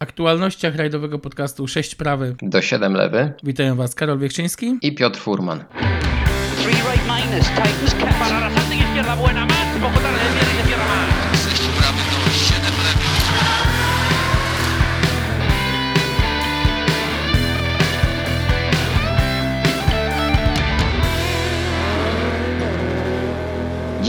aktualnościach 0.00 0.76
rajdowego 0.76 1.18
podcastu 1.18 1.68
6 1.68 1.94
prawy 1.94 2.34
do 2.42 2.62
7 2.62 2.94
lewy. 2.94 3.32
Witają 3.42 3.76
Was 3.76 3.94
Karol 3.94 4.18
Wiechczyński 4.18 4.78
i 4.82 4.94
Piotr 4.94 5.18
Furman. 5.18 5.64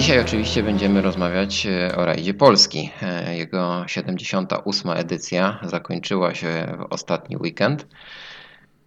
Dzisiaj 0.02 0.20
oczywiście 0.20 0.64
będziemy 0.64 1.02
rozmawiać 1.02 1.66
e, 1.66 1.96
o 1.96 2.06
rajdzie 2.06 2.34
Polski. 2.34 2.92
E, 3.02 3.38
jego 3.38 3.84
78. 3.88 4.92
edycja 4.92 5.59
zakończyła 5.64 6.36
się 6.36 6.78
w 6.80 6.94
ostatni 6.94 7.38
weekend. 7.38 7.88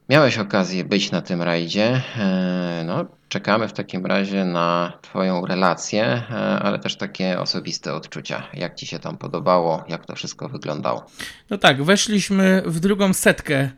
Miałeś 0.08 0.38
okazję 0.38 0.84
być 0.84 1.10
na 1.10 1.22
tym 1.22 1.42
rajdzie. 1.42 2.02
E, 2.18 2.82
no, 2.86 3.04
czekamy 3.28 3.68
w 3.68 3.72
takim 3.72 4.06
razie 4.06 4.44
na 4.44 4.92
Twoją 5.02 5.46
relację, 5.46 6.22
ale 6.62 6.78
też 6.78 6.96
takie 6.96 7.40
osobiste 7.40 7.94
odczucia. 7.94 8.42
Jak 8.54 8.74
Ci 8.74 8.86
się 8.86 8.98
tam 8.98 9.18
podobało, 9.18 9.84
jak 9.88 10.06
to 10.06 10.14
wszystko 10.14 10.48
wyglądało? 10.48 11.06
No 11.50 11.58
tak, 11.58 11.82
weszliśmy 11.82 12.62
w 12.66 12.80
drugą 12.80 13.12
setkę 13.12 13.70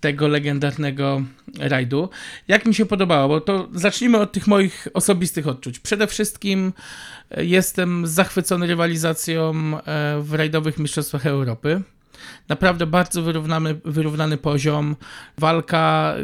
tego 0.00 0.28
legendarnego 0.28 1.22
rajdu. 1.58 2.08
Jak 2.48 2.66
mi 2.66 2.74
się 2.74 2.86
podobało, 2.86 3.28
bo 3.28 3.40
to 3.40 3.68
zacznijmy 3.74 4.18
od 4.18 4.32
tych 4.32 4.46
moich 4.46 4.88
osobistych 4.94 5.48
odczuć. 5.48 5.78
Przede 5.78 6.06
wszystkim 6.06 6.72
e, 7.30 7.44
jestem 7.44 8.06
zachwycony 8.06 8.66
rywalizacją 8.66 9.52
e, 9.52 10.20
w 10.20 10.34
rajdowych 10.34 10.78
mistrzostwach 10.78 11.26
Europy. 11.26 11.82
Naprawdę 12.48 12.86
bardzo 12.86 13.22
wyrównany, 13.22 13.80
wyrównany 13.84 14.36
poziom. 14.36 14.96
Walka 15.38 16.14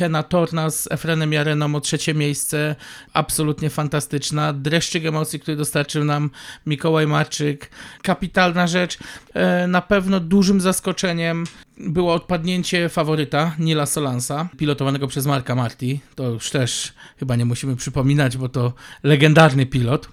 Kena 0.00 0.22
Torna 0.22 0.70
z 0.70 0.88
Efrenem 0.90 1.32
Jareną 1.32 1.74
o 1.74 1.80
trzecie 1.80 2.14
miejsce. 2.14 2.76
Absolutnie 3.12 3.70
fantastyczna. 3.70 4.52
Dreszczyk 4.52 5.04
emocji, 5.06 5.40
który 5.40 5.56
dostarczył 5.56 6.04
nam 6.04 6.30
Mikołaj 6.66 7.06
Marczyk. 7.06 7.70
Kapitalna 8.02 8.66
rzecz. 8.66 8.98
E, 9.34 9.66
na 9.66 9.82
pewno 9.82 10.20
dużym 10.20 10.60
zaskoczeniem 10.60 11.44
było 11.76 12.14
odpadnięcie 12.14 12.88
faworyta 12.88 13.54
Nila 13.58 13.86
Solansa, 13.86 14.48
pilotowanego 14.56 15.06
przez 15.08 15.26
Marka 15.26 15.54
Marti. 15.54 16.00
To 16.14 16.28
już 16.28 16.50
też 16.50 16.92
chyba 17.18 17.36
nie 17.36 17.44
musimy 17.44 17.76
przypominać, 17.76 18.36
bo 18.36 18.48
to 18.48 18.72
legendarny 19.02 19.66
pilot. 19.66 20.08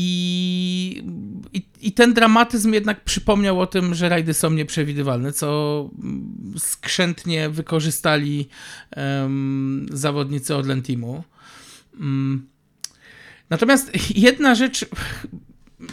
I, 0.00 1.02
i, 1.52 1.62
I, 1.80 1.92
ten 1.92 2.14
dramatyzm 2.14 2.72
jednak 2.72 3.04
przypomniał 3.04 3.60
o 3.60 3.66
tym, 3.66 3.94
że 3.94 4.08
rajdy 4.08 4.34
są 4.34 4.50
nieprzewidywalne, 4.50 5.32
co 5.32 5.90
skrzętnie 6.58 7.50
wykorzystali 7.50 8.48
um, 8.96 9.86
zawodnicy 9.92 10.54
Orlen 10.54 10.82
Teamu. 10.82 11.24
Um, 12.00 12.48
natomiast 13.50 13.90
jedna 14.16 14.54
rzecz 14.54 14.86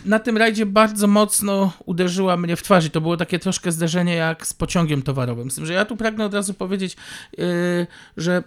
na 0.05 0.19
tym 0.19 0.37
rajdzie 0.37 0.65
bardzo 0.65 1.07
mocno 1.07 1.73
uderzyła 1.85 2.37
mnie 2.37 2.55
w 2.55 2.63
twarz 2.63 2.85
i 2.85 2.91
to 2.91 3.01
było 3.01 3.17
takie 3.17 3.39
troszkę 3.39 3.71
zderzenie 3.71 4.15
jak 4.15 4.47
z 4.47 4.53
pociągiem 4.53 5.01
towarowym. 5.01 5.51
Z 5.51 5.55
tym, 5.55 5.65
że 5.65 5.73
ja 5.73 5.85
tu 5.85 5.97
pragnę 5.97 6.25
od 6.25 6.33
razu 6.33 6.53
powiedzieć, 6.53 6.95
yy, 7.37 7.45
że 8.17 8.43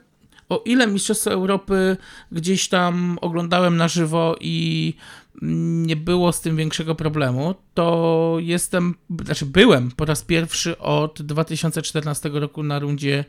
o 0.49 0.63
ile 0.65 0.87
Mistrzostwo 0.87 1.31
Europy 1.31 1.97
gdzieś 2.33 2.69
tam 2.69 3.19
oglądałem 3.21 3.77
na 3.77 3.89
żywo 3.89 4.37
i 4.41 4.95
nie 5.43 5.97
było 5.97 6.33
z 6.33 6.41
tym 6.41 6.57
większego 6.57 6.95
problemu, 6.95 7.55
to 7.75 8.37
jestem, 8.41 8.95
znaczy 9.25 9.47
byłem 9.47 9.91
po 9.91 10.05
raz 10.05 10.23
pierwszy 10.23 10.79
od 10.79 11.23
2014 11.23 12.29
roku 12.29 12.63
na 12.63 12.79
rundzie 12.79 13.25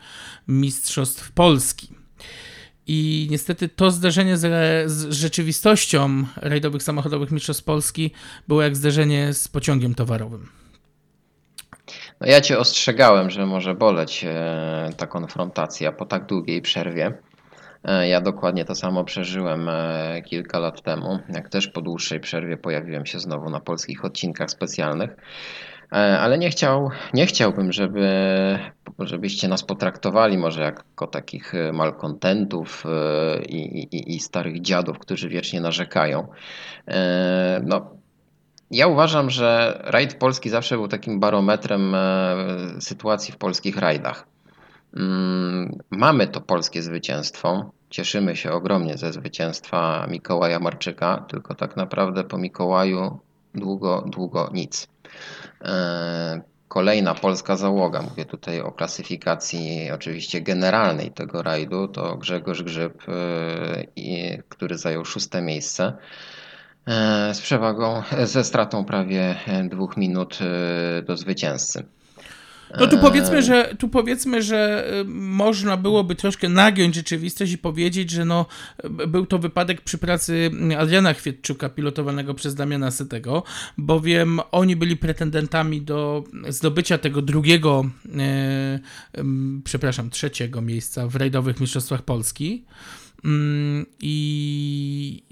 Mistrzostw 0.47 1.31
Polski. 1.31 1.87
I 2.87 3.27
niestety 3.31 3.69
to 3.69 3.91
zderzenie 3.91 4.37
z, 4.37 4.91
z 4.91 5.11
rzeczywistością 5.11 6.23
rajdowych 6.35 6.83
samochodowych 6.83 7.31
Mistrzostw 7.31 7.63
Polski 7.63 8.11
było 8.47 8.61
jak 8.61 8.75
zderzenie 8.75 9.33
z 9.33 9.47
pociągiem 9.47 9.95
towarowym. 9.95 10.49
No 12.21 12.27
ja 12.27 12.41
cię 12.41 12.59
ostrzegałem, 12.59 13.29
że 13.29 13.45
może 13.45 13.75
boleć 13.75 14.25
e, 14.27 14.89
ta 14.97 15.07
konfrontacja 15.07 15.91
po 15.91 16.05
tak 16.05 16.25
długiej 16.25 16.61
przerwie. 16.61 17.17
E, 17.83 18.07
ja 18.07 18.21
dokładnie 18.21 18.65
to 18.65 18.75
samo 18.75 19.03
przeżyłem 19.03 19.69
e, 19.69 20.21
kilka 20.25 20.59
lat 20.59 20.81
temu, 20.81 21.19
jak 21.29 21.49
też 21.49 21.67
po 21.67 21.81
dłuższej 21.81 22.19
przerwie 22.19 22.57
pojawiłem 22.57 23.05
się 23.05 23.19
znowu 23.19 23.49
na 23.49 23.59
polskich 23.59 24.05
odcinkach 24.05 24.51
specjalnych. 24.51 25.15
E, 25.91 26.19
ale 26.19 26.37
nie, 26.37 26.49
chciał, 26.49 26.89
nie 27.13 27.25
chciałbym, 27.25 27.71
żeby, 27.71 28.09
żebyście 28.99 29.47
nas 29.47 29.63
potraktowali 29.63 30.37
może 30.37 30.61
jako 30.61 31.07
takich 31.07 31.53
malkontentów 31.73 32.83
i, 33.49 33.57
i, 33.57 34.15
i 34.15 34.19
starych 34.19 34.61
dziadów, 34.61 34.99
którzy 34.99 35.29
wiecznie 35.29 35.61
narzekają. 35.61 36.27
No, 37.63 37.89
ja 38.71 38.87
uważam, 38.87 39.29
że 39.29 39.79
rajd 39.83 40.13
polski 40.13 40.49
zawsze 40.49 40.75
był 40.75 40.87
takim 40.87 41.19
barometrem 41.19 41.95
sytuacji 42.79 43.33
w 43.33 43.37
polskich 43.37 43.77
rajdach. 43.77 44.25
Mm, 44.93 45.79
mamy 45.89 46.27
to 46.27 46.41
polskie 46.41 46.81
zwycięstwo. 46.81 47.71
Cieszymy 47.89 48.35
się 48.35 48.51
ogromnie 48.51 48.97
ze 48.97 49.13
zwycięstwa 49.13 50.07
Mikołaja 50.09 50.59
Marczyka, 50.59 51.25
tylko 51.29 51.55
tak 51.55 51.77
naprawdę 51.77 52.23
po 52.23 52.37
Mikołaju 52.37 53.19
długo, 53.55 54.03
długo 54.07 54.49
nic. 54.53 54.87
E, 55.61 56.41
kolejna 56.67 57.15
polska 57.15 57.55
załoga, 57.55 58.01
mówię 58.01 58.25
tutaj 58.25 58.61
o 58.61 58.71
klasyfikacji 58.71 59.91
oczywiście 59.91 60.41
generalnej 60.41 61.11
tego 61.11 61.43
rajdu, 61.43 61.87
to 61.87 62.17
Grzegorz 62.17 62.63
Grzyb, 62.63 63.03
e, 63.09 64.43
który 64.49 64.77
zajął 64.77 65.05
szóste 65.05 65.41
miejsce 65.41 65.93
e, 66.85 67.33
z 67.33 67.41
przewagą, 67.41 68.03
ze 68.23 68.43
stratą 68.43 68.85
prawie 68.85 69.35
dwóch 69.69 69.97
minut 69.97 70.39
do 71.05 71.17
zwycięzcy. 71.17 71.85
No 72.79 72.87
tu 72.87 72.99
powiedzmy, 72.99 73.41
że 73.43 73.75
tu 73.79 73.89
powiedzmy, 73.89 74.41
że 74.41 74.91
y, 75.01 75.05
można 75.05 75.77
byłoby 75.77 76.15
troszkę 76.15 76.49
nagiąć 76.49 76.95
rzeczywistość 76.95 77.51
i 77.51 77.57
powiedzieć, 77.57 78.09
że 78.09 78.25
no, 78.25 78.45
był 79.07 79.25
to 79.25 79.39
wypadek 79.39 79.81
przy 79.81 79.97
pracy 79.97 80.51
Adriana 80.77 81.13
Chwietczuka, 81.13 81.69
pilotowanego 81.69 82.33
przez 82.33 82.55
Damiana 82.55 82.91
Sytego, 82.91 83.43
bowiem 83.77 84.39
oni 84.51 84.75
byli 84.75 84.97
pretendentami 84.97 85.81
do 85.81 86.23
zdobycia 86.49 86.97
tego 86.97 87.21
drugiego, 87.21 87.85
e, 88.17 88.79
przepraszam, 89.63 90.09
trzeciego 90.09 90.61
miejsca 90.61 91.07
w 91.07 91.15
rajdowych 91.15 91.59
mistrzostwach 91.59 92.01
Polski. 92.01 92.65
Mm, 93.25 93.85
I, 94.01 95.23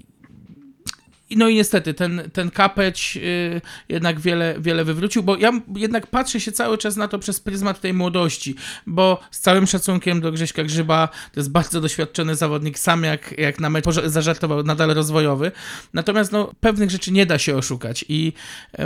no 1.36 1.48
i 1.48 1.54
niestety 1.54 1.94
ten, 1.94 2.30
ten 2.32 2.50
kapeć 2.50 3.18
y, 3.22 3.60
jednak 3.88 4.20
wiele, 4.20 4.54
wiele 4.60 4.84
wywrócił, 4.84 5.22
bo 5.22 5.36
ja 5.36 5.52
jednak 5.76 6.06
patrzę 6.06 6.40
się 6.40 6.52
cały 6.52 6.78
czas 6.78 6.96
na 6.96 7.08
to 7.08 7.18
przez 7.18 7.40
pryzmat 7.40 7.80
tej 7.80 7.94
młodości, 7.94 8.54
bo 8.86 9.20
z 9.30 9.40
całym 9.40 9.66
szacunkiem 9.66 10.20
do 10.20 10.32
Grześka 10.32 10.64
Grzyba, 10.64 11.08
to 11.32 11.40
jest 11.40 11.50
bardzo 11.50 11.80
doświadczony 11.80 12.36
zawodnik, 12.36 12.78
sam 12.78 13.04
jak, 13.04 13.38
jak 13.38 13.60
na 13.60 13.70
mecz 13.70 13.84
zażartował, 14.04 14.62
nadal 14.62 14.94
rozwojowy, 14.94 15.52
natomiast 15.94 16.32
no, 16.32 16.54
pewnych 16.60 16.90
rzeczy 16.90 17.12
nie 17.12 17.26
da 17.26 17.38
się 17.38 17.56
oszukać 17.56 18.04
i 18.08 18.32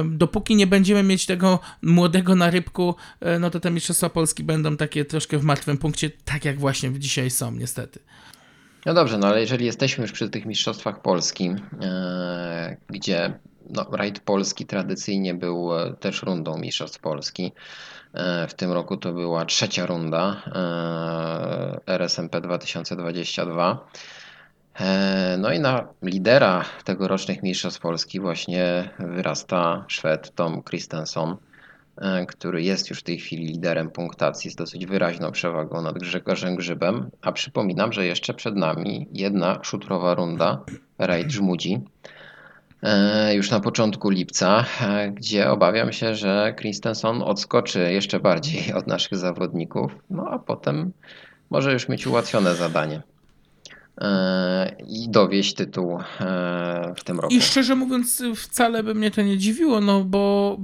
dopóki 0.05 0.57
nie 0.57 0.67
będziemy 0.67 1.03
mieć 1.03 1.27
tego 1.27 1.59
młodego 1.83 2.35
na 2.35 2.51
rybku, 2.51 2.95
y, 3.37 3.39
no 3.39 3.51
to 3.51 3.61
te 3.61 3.71
Mistrzostwa 3.71 4.09
Polski 4.09 4.45
będą 4.45 4.77
takie 4.77 5.05
troszkę 5.05 5.39
w 5.39 5.45
martwym 5.45 5.79
punkcie, 5.79 6.11
tak 6.25 6.45
jak 6.45 6.59
właśnie 6.59 6.99
dzisiaj 6.99 7.31
są 7.31 7.53
niestety. 7.53 8.01
No 8.87 8.95
dobrze, 8.95 9.19
no 9.19 9.27
ale 9.27 9.41
jeżeli 9.41 9.67
jesteśmy 9.67 10.03
już 10.03 10.13
przy 10.13 10.31
tych 10.31 10.47
mistrzostwach 10.47 11.03
Polski, 11.03 11.55
e, 11.83 12.77
gdzie 12.89 13.39
no, 13.71 13.87
rajd 13.93 14.21
polski 14.21 14.67
tradycyjnie 14.67 15.35
był 15.35 15.79
e, 15.79 15.95
też 15.95 16.23
rundą 16.23 16.59
mistrzostw 16.59 17.01
Polski. 17.01 17.53
E, 18.15 18.47
w 18.49 18.55
tym 18.55 18.73
roku 18.73 18.97
to 18.97 19.13
była 19.13 19.45
trzecia 19.45 19.87
runda 19.87 20.43
RSMP 21.87 22.41
2022. 22.41 23.89
No 25.39 25.53
i 25.53 25.61
na 25.61 25.89
lidera 26.03 26.65
tegorocznych 26.85 27.43
mistrzostw 27.43 27.81
Polski 27.81 28.21
właśnie 28.21 28.91
wyrasta 28.99 29.85
Szwed 29.89 30.35
Tom 30.35 30.63
Christensen 30.63 31.37
który 32.29 32.63
jest 32.63 32.91
już 32.91 33.01
w 33.01 33.03
tej 33.03 33.19
chwili 33.19 33.47
liderem 33.47 33.91
punktacji 33.91 34.51
z 34.51 34.55
dosyć 34.55 34.87
wyraźną 34.87 35.33
przewagą 35.33 35.83
nad 35.83 35.99
Grzegorzem 35.99 36.57
Grzybem, 36.57 37.11
a 37.23 37.33
przypominam, 37.33 37.93
że 37.93 38.07
jeszcze 38.07 38.35
przed 38.35 38.57
nami 38.57 39.09
jedna 39.13 39.59
szutrowa 39.63 40.15
runda 40.15 40.65
Raid 40.99 41.31
Żmudzi 41.31 41.81
e, 42.83 43.35
już 43.35 43.51
na 43.51 43.61
początku 43.61 44.11
lipca, 44.11 44.65
e, 44.81 45.11
gdzie 45.11 45.51
obawiam 45.51 45.93
się, 45.93 46.15
że 46.15 46.55
Christensen 46.59 47.23
odskoczy 47.23 47.93
jeszcze 47.93 48.21
bardziej 48.21 48.73
od 48.75 48.87
naszych 48.87 49.19
zawodników, 49.19 49.93
no 50.11 50.29
a 50.31 50.39
potem 50.39 50.93
może 51.51 51.73
już 51.73 51.89
mieć 51.89 52.07
ułatwione 52.07 52.55
zadanie. 52.55 53.03
E, 54.01 54.77
i 54.89 55.09
dowieść 55.09 55.55
tytuł 55.55 55.99
e, 56.21 56.95
w 56.97 57.05
tym 57.05 57.21
roku. 57.21 57.35
I 57.35 57.41
szczerze 57.41 57.77
mówiąc, 57.77 58.23
wcale 58.37 58.83
by 58.83 58.95
mnie 58.95 59.11
to 59.11 59.23
nie 59.23 59.39
dziwiło, 59.39 59.81
no 59.81 60.05
bo 60.05 60.57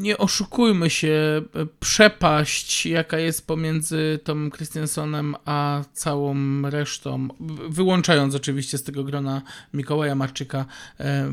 nie 0.00 0.18
oszukujmy 0.18 0.90
się, 0.90 1.42
przepaść, 1.80 2.86
jaka 2.86 3.18
jest 3.18 3.46
pomiędzy 3.46 4.18
Tomem 4.24 4.50
Christiansenem 4.50 5.36
a 5.44 5.82
całą 5.92 6.36
resztą, 6.62 7.28
wyłączając 7.68 8.34
oczywiście 8.34 8.78
z 8.78 8.82
tego 8.82 9.04
grona 9.04 9.42
Mikołaja 9.74 10.14
Marczyka, 10.14 10.66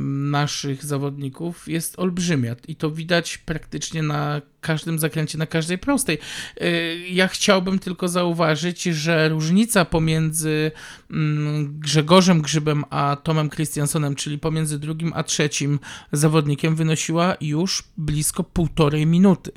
naszych 0.07 0.85
zawodników, 0.85 1.67
jest 1.67 1.99
olbrzymia. 1.99 2.55
I 2.67 2.75
to 2.75 2.91
widać 2.91 3.37
praktycznie 3.37 4.03
na 4.03 4.41
każdym 4.61 4.99
zakręcie, 4.99 5.37
na 5.37 5.45
każdej 5.45 5.77
prostej. 5.77 6.17
E, 6.61 6.69
ja 6.97 7.27
chciałbym 7.27 7.79
tylko 7.79 8.07
zauważyć, 8.07 8.83
że 8.83 9.29
różnica 9.29 9.85
pomiędzy 9.85 10.71
mm, 11.11 11.79
Grzegorzem 11.79 12.41
Grzybem 12.41 12.83
a 12.89 13.17
Tomem 13.23 13.49
Christiansenem, 13.49 14.15
czyli 14.15 14.39
pomiędzy 14.39 14.79
drugim 14.79 15.11
a 15.15 15.23
trzecim 15.23 15.79
zawodnikiem, 16.11 16.75
wynosiła 16.75 17.35
już 17.41 17.83
blisko 17.97 18.43
półtorej 18.43 19.05
minuty. 19.05 19.51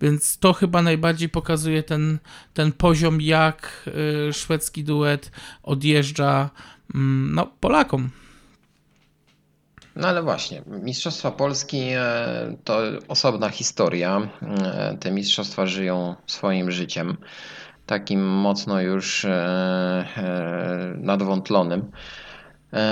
Więc 0.00 0.38
to 0.38 0.52
chyba 0.52 0.82
najbardziej 0.82 1.28
pokazuje 1.28 1.82
ten, 1.82 2.18
ten 2.54 2.72
poziom, 2.72 3.20
jak 3.20 3.90
e, 4.28 4.32
szwedzki 4.32 4.84
duet 4.84 5.30
odjeżdża 5.62 6.50
mm, 6.94 7.34
no, 7.34 7.46
Polakom. 7.60 8.10
No 9.96 10.08
ale 10.08 10.22
właśnie, 10.22 10.62
Mistrzostwa 10.66 11.30
Polski 11.30 11.80
e, 11.92 12.56
to 12.64 12.78
osobna 13.08 13.48
historia. 13.48 14.28
E, 14.42 14.96
te 15.00 15.10
mistrzostwa 15.10 15.66
żyją 15.66 16.14
swoim 16.26 16.70
życiem, 16.70 17.16
takim 17.86 18.26
mocno 18.26 18.80
już 18.80 19.24
e, 19.24 20.94
nadwątlonym. 20.96 21.90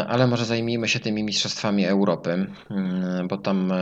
Ale 0.08 0.26
może 0.26 0.44
zajmijmy 0.44 0.88
się 0.88 1.00
tymi 1.00 1.25
mistrzostwami 1.25 1.87
Europy, 1.87 2.47
bo 3.29 3.38
tam, 3.38 3.73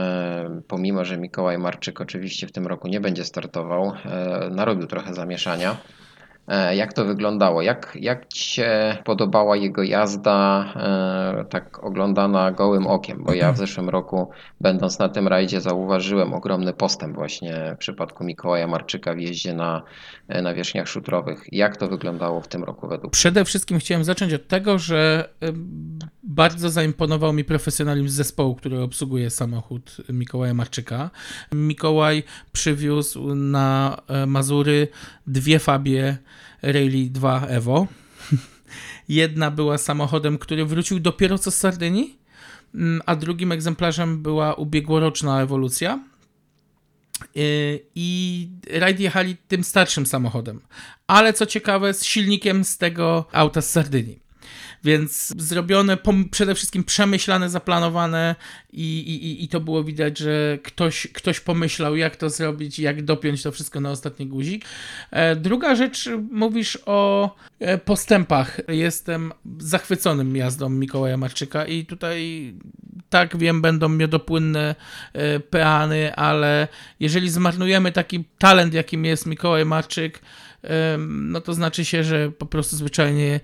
pomimo 0.67 1.05
że 1.05 1.17
Mikołaj 1.17 1.57
Marczyk 1.57 2.01
oczywiście 2.01 2.47
w 2.47 2.51
tym 2.51 2.67
roku 2.67 2.87
nie 2.87 2.99
będzie 2.99 3.25
startował, 3.25 3.91
narobił 4.51 4.87
trochę 4.87 5.13
zamieszania. 5.13 5.77
E, 6.49 6.75
jak 6.75 6.93
to 6.93 7.05
wyglądało? 7.05 7.61
Jak, 7.61 7.97
jak 8.01 8.27
Ci 8.27 8.43
się 8.43 8.97
podobała 9.05 9.55
jego 9.55 9.83
jazda, 9.83 10.65
e, 10.75 11.45
tak 11.49 11.83
oglądana 11.83 12.51
gołym 12.51 12.87
okiem? 12.87 13.23
Bo 13.23 13.33
ja 13.33 13.51
w 13.51 13.57
zeszłym 13.57 13.89
roku, 13.89 14.29
będąc 14.61 14.99
na 14.99 15.09
tym 15.09 15.27
rajdzie, 15.27 15.61
zauważyłem 15.61 16.33
ogromny 16.33 16.73
postęp 16.73 17.15
właśnie 17.15 17.71
w 17.75 17.77
przypadku 17.77 18.23
Mikołaja 18.23 18.67
Marczyka 18.67 19.13
w 19.13 19.19
jeździe 19.19 19.53
na, 19.53 19.81
e, 20.27 20.41
na 20.41 20.53
wierzchniach 20.53 20.87
szutrowych. 20.87 21.43
Jak 21.51 21.77
to 21.77 21.87
wyglądało 21.87 22.41
w 22.41 22.47
tym 22.47 22.63
roku 22.63 22.87
według 22.87 23.13
Przede 23.13 23.45
wszystkim 23.45 23.79
chciałem 23.79 24.03
zacząć 24.03 24.33
od 24.33 24.47
tego, 24.47 24.79
że 24.79 25.29
bardzo 26.23 26.69
zaimponował 26.69 27.33
mi 27.33 27.43
profesjonalizm 27.43 28.09
zespołu, 28.09 28.55
który 28.55 28.81
obsługuje 28.81 29.29
samochód 29.29 29.97
Mikołaja 30.09 30.53
Marczyka. 30.53 31.09
Mikołaj 31.53 32.23
przywiózł 32.51 33.35
na 33.35 33.97
Mazury 34.27 34.87
dwie 35.27 35.59
Fabie 35.59 36.17
Rally 36.61 37.09
2 37.09 37.47
Evo. 37.47 37.87
Jedna 39.09 39.51
była 39.51 39.77
samochodem, 39.77 40.37
który 40.37 40.65
wrócił 40.65 40.99
dopiero 40.99 41.37
co 41.37 41.51
z 41.51 41.55
Sardynii, 41.55 42.19
mm, 42.75 43.01
a 43.05 43.15
drugim 43.15 43.51
egzemplarzem 43.51 44.21
była 44.21 44.53
ubiegłoroczna 44.53 45.41
ewolucja. 45.41 45.99
Y, 47.37 47.79
I 47.95 48.49
rajd 48.69 48.99
jechali 48.99 49.37
tym 49.47 49.63
starszym 49.63 50.05
samochodem, 50.05 50.61
ale 51.07 51.33
co 51.33 51.45
ciekawe, 51.45 51.93
z 51.93 52.05
silnikiem 52.05 52.63
z 52.63 52.77
tego 52.77 53.25
auta 53.31 53.61
z 53.61 53.69
Sardynii. 53.71 54.28
Więc 54.83 55.33
zrobione, 55.37 55.97
przede 56.31 56.55
wszystkim 56.55 56.83
przemyślane, 56.83 57.49
zaplanowane 57.49 58.35
i, 58.73 58.99
i, 58.99 59.43
i 59.43 59.47
to 59.47 59.59
było 59.59 59.83
widać, 59.83 60.17
że 60.17 60.57
ktoś, 60.63 61.07
ktoś 61.13 61.39
pomyślał, 61.39 61.95
jak 61.95 62.15
to 62.15 62.29
zrobić, 62.29 62.79
jak 62.79 63.01
dopiąć 63.01 63.43
to 63.43 63.51
wszystko 63.51 63.79
na 63.79 63.91
ostatni 63.91 64.27
guzik. 64.27 64.65
E, 65.11 65.35
druga 65.35 65.75
rzecz, 65.75 66.09
mówisz 66.31 66.77
o 66.85 67.35
e, 67.59 67.77
postępach. 67.77 68.61
Jestem 68.67 69.33
zachwyconym 69.59 70.35
jazdą 70.35 70.69
Mikołaja 70.69 71.17
Marczyka 71.17 71.65
i 71.65 71.85
tutaj 71.85 72.53
tak 73.09 73.37
wiem, 73.37 73.61
będą 73.61 73.89
miodopłynne 73.89 74.75
e, 75.13 75.39
peany, 75.39 76.15
ale 76.15 76.67
jeżeli 76.99 77.29
zmarnujemy 77.29 77.91
taki 77.91 78.23
talent, 78.37 78.73
jakim 78.73 79.05
jest 79.05 79.25
Mikołaj 79.25 79.65
Marczyk, 79.65 80.21
no 81.07 81.41
to 81.41 81.53
znaczy 81.53 81.85
się, 81.85 82.03
że 82.03 82.31
po 82.31 82.45
prostu 82.45 82.75
zwyczajnie 82.75 83.39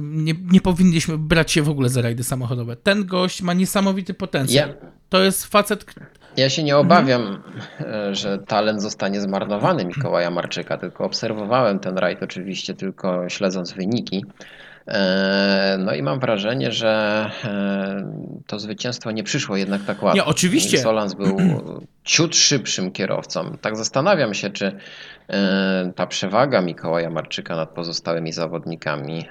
nie, 0.00 0.34
nie 0.50 0.60
powinniśmy 0.60 1.18
brać 1.18 1.52
się 1.52 1.62
w 1.62 1.68
ogóle 1.68 1.88
za 1.88 2.02
rajdy 2.02 2.24
samochodowe. 2.24 2.76
Ten 2.76 3.06
gość 3.06 3.42
ma 3.42 3.52
niesamowity 3.54 4.14
potencjał. 4.14 4.68
Ja, 4.68 4.74
to 5.08 5.22
jest 5.22 5.46
facet. 5.46 5.94
Ja 6.36 6.50
się 6.50 6.62
nie 6.62 6.76
obawiam, 6.76 7.22
mhm. 7.22 8.14
że 8.14 8.38
talent 8.38 8.82
zostanie 8.82 9.20
zmarnowany 9.20 9.84
Mikołaja 9.84 10.30
Marczyka, 10.30 10.78
tylko 10.78 11.04
obserwowałem 11.04 11.78
ten 11.78 11.98
rajd 11.98 12.22
oczywiście 12.22 12.74
tylko 12.74 13.28
śledząc 13.28 13.72
wyniki. 13.72 14.24
E, 14.86 15.76
no 15.78 15.94
i 15.94 16.02
mam 16.02 16.20
wrażenie, 16.20 16.72
że 16.72 17.24
e, 17.44 18.42
to 18.46 18.58
zwycięstwo 18.58 19.10
nie 19.10 19.22
przyszło 19.22 19.56
jednak 19.56 19.82
tak 19.82 20.02
łatwo. 20.02 20.16
Nie, 20.16 20.24
oczywiście. 20.24 20.78
Solans 20.78 21.14
był 21.14 21.36
ciut 22.04 22.36
szybszym 22.36 22.92
kierowcą. 22.92 23.56
Tak 23.60 23.76
zastanawiam 23.76 24.34
się, 24.34 24.50
czy 24.50 24.76
e, 25.28 25.92
ta 25.96 26.06
przewaga 26.06 26.60
Mikołaja 26.60 27.10
Marczyka 27.10 27.56
nad 27.56 27.70
pozostałymi 27.70 28.32
zawodnikami 28.32 29.24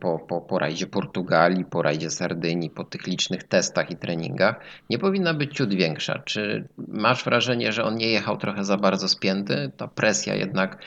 po, 0.00 0.18
po, 0.18 0.40
po 0.40 0.58
rajdzie 0.58 0.86
Portugalii, 0.86 1.64
po 1.64 1.82
rajdzie 1.82 2.10
Sardynii, 2.10 2.70
po 2.70 2.84
tych 2.84 3.06
licznych 3.06 3.44
testach 3.44 3.90
i 3.90 3.96
treningach 3.96 4.60
nie 4.90 4.98
powinna 4.98 5.34
być 5.34 5.56
ciut 5.56 5.74
większa. 5.74 6.18
Czy 6.18 6.68
masz 6.88 7.24
wrażenie, 7.24 7.72
że 7.72 7.84
on 7.84 7.96
nie 7.96 8.08
jechał 8.08 8.36
trochę 8.36 8.64
za 8.64 8.76
bardzo 8.76 9.08
spięty? 9.08 9.70
Ta 9.76 9.88
presja 9.88 10.34
jednak 10.34 10.78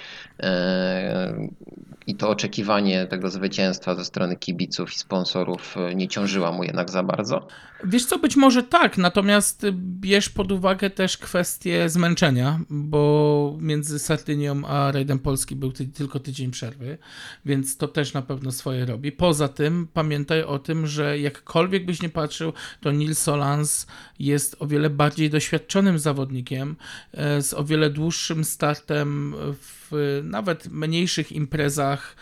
i 2.07 2.15
to 2.15 2.29
oczekiwanie 2.29 3.05
tego 3.05 3.29
zwycięstwa 3.29 3.95
ze 3.95 4.05
strony 4.05 4.35
kibiców 4.35 4.93
i 4.93 4.99
sponsorów 4.99 5.75
e, 5.77 5.95
nie 5.95 6.07
ciążyła 6.07 6.51
mu 6.51 6.63
jednak 6.63 6.89
za 6.89 7.03
bardzo? 7.03 7.47
Wiesz 7.83 8.05
co, 8.05 8.19
być 8.19 8.35
może 8.35 8.63
tak, 8.63 8.97
natomiast 8.97 9.65
bierz 9.71 10.29
pod 10.29 10.51
uwagę 10.51 10.89
też 10.89 11.17
kwestię 11.17 11.89
zmęczenia, 11.89 12.59
bo 12.69 13.57
między 13.59 13.99
Sardynią 13.99 14.65
a 14.65 14.91
Rajdem 14.91 15.19
Polski 15.19 15.55
był 15.55 15.71
ty 15.71 15.85
tylko 15.87 16.19
tydzień 16.19 16.51
przerwy, 16.51 16.97
więc 17.45 17.77
to 17.77 17.87
też 17.87 18.13
na 18.13 18.21
pewno 18.21 18.51
swoje 18.51 18.85
robi. 18.85 19.11
Poza 19.11 19.47
tym 19.47 19.87
pamiętaj 19.93 20.43
o 20.43 20.59
tym, 20.59 20.87
że 20.87 21.19
jakkolwiek 21.19 21.85
byś 21.85 22.01
nie 22.01 22.09
patrzył, 22.09 22.53
to 22.81 22.91
Nils 22.91 23.19
Solans 23.19 23.87
jest 24.19 24.55
o 24.59 24.67
wiele 24.67 24.89
bardziej 24.89 25.29
doświadczonym 25.29 25.99
zawodnikiem, 25.99 26.75
e, 27.13 27.41
z 27.41 27.53
o 27.53 27.63
wiele 27.63 27.89
dłuższym 27.89 28.43
startem 28.43 29.35
w 29.53 30.21
nawet 30.23 30.67
mniejszych 30.71 31.31
imprezach 31.31 32.15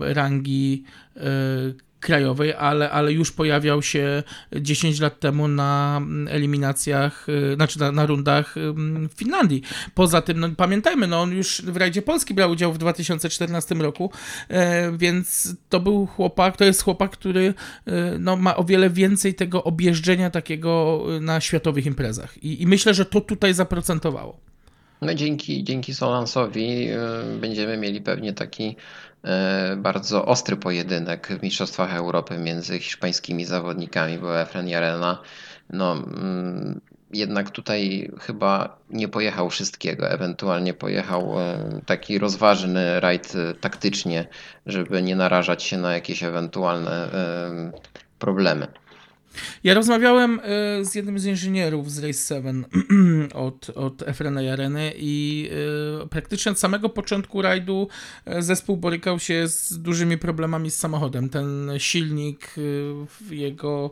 rangi 0.00 0.84
e, 1.16 1.20
krajowej, 2.04 2.54
ale, 2.54 2.90
ale 2.90 3.12
już 3.12 3.32
pojawiał 3.32 3.82
się 3.82 4.22
10 4.60 5.00
lat 5.00 5.20
temu 5.20 5.48
na 5.48 6.00
eliminacjach, 6.28 7.28
y, 7.28 7.54
znaczy 7.54 7.80
na, 7.80 7.92
na 7.92 8.06
rundach 8.06 8.54
w 9.08 9.14
Finlandii. 9.16 9.62
Poza 9.94 10.22
tym, 10.22 10.40
no, 10.40 10.48
pamiętajmy, 10.56 11.06
no, 11.06 11.20
on 11.20 11.32
już 11.32 11.62
w 11.62 11.76
Rajdzie 11.76 12.02
Polski 12.02 12.34
brał 12.34 12.50
udział 12.50 12.72
w 12.72 12.78
2014 12.78 13.74
roku, 13.74 14.10
e, 14.48 14.92
więc 14.98 15.56
to 15.68 15.80
był 15.80 16.06
chłopak, 16.06 16.56
to 16.56 16.64
jest 16.64 16.82
chłopak, 16.82 17.10
który 17.10 17.54
e, 17.86 18.18
no, 18.18 18.36
ma 18.36 18.56
o 18.56 18.64
wiele 18.64 18.90
więcej 18.90 19.34
tego 19.34 19.64
objeżdżenia 19.64 20.30
takiego 20.30 21.04
y, 21.16 21.20
na 21.20 21.40
światowych 21.40 21.86
imprezach. 21.86 22.44
I, 22.44 22.62
i 22.62 22.66
myślę, 22.66 22.94
że 22.94 23.04
to 23.04 23.20
tutaj 23.20 23.54
zaprocentowało. 23.54 24.53
No 25.04 25.14
dzięki, 25.14 25.64
dzięki 25.64 25.94
Solansowi 25.94 26.90
y, 26.90 27.38
będziemy 27.40 27.76
mieli 27.76 28.00
pewnie 28.00 28.32
taki 28.32 28.76
E, 29.24 29.76
bardzo 29.76 30.26
ostry 30.26 30.56
pojedynek 30.56 31.28
w 31.28 31.42
Mistrzostwach 31.42 31.94
Europy 31.94 32.38
między 32.38 32.78
hiszpańskimi 32.78 33.44
zawodnikami, 33.44 34.18
bo 34.18 34.40
Efren 34.40 34.68
Jarena 34.68 35.18
no, 35.70 35.92
mm, 35.92 36.80
jednak 37.12 37.50
tutaj 37.50 38.10
chyba 38.20 38.78
nie 38.90 39.08
pojechał 39.08 39.50
wszystkiego, 39.50 40.10
ewentualnie 40.10 40.74
pojechał 40.74 41.40
e, 41.40 41.58
taki 41.86 42.18
rozważny 42.18 43.00
rajd 43.00 43.32
taktycznie, 43.60 44.26
żeby 44.66 45.02
nie 45.02 45.16
narażać 45.16 45.62
się 45.62 45.78
na 45.78 45.94
jakieś 45.94 46.22
ewentualne 46.22 47.08
problemy. 48.18 48.66
Ja 49.64 49.74
rozmawiałem 49.74 50.40
e, 50.42 50.84
z 50.84 50.94
jednym 50.94 51.18
z 51.18 51.24
inżynierów 51.24 51.90
z 51.90 51.98
Race 51.98 52.34
7 52.34 52.64
od, 53.34 53.70
od 53.70 54.02
Efrena 54.02 54.42
Jareny 54.42 54.92
i 54.96 55.48
e, 56.02 56.08
praktycznie 56.08 56.52
od 56.52 56.58
samego 56.58 56.88
początku 56.88 57.42
rajdu 57.42 57.88
e, 58.24 58.42
zespół 58.42 58.76
borykał 58.76 59.18
się 59.18 59.48
z 59.48 59.78
dużymi 59.78 60.18
problemami 60.18 60.70
z 60.70 60.76
samochodem. 60.76 61.28
Ten 61.28 61.70
silnik 61.78 62.54
w 63.20 63.30
jego 63.30 63.90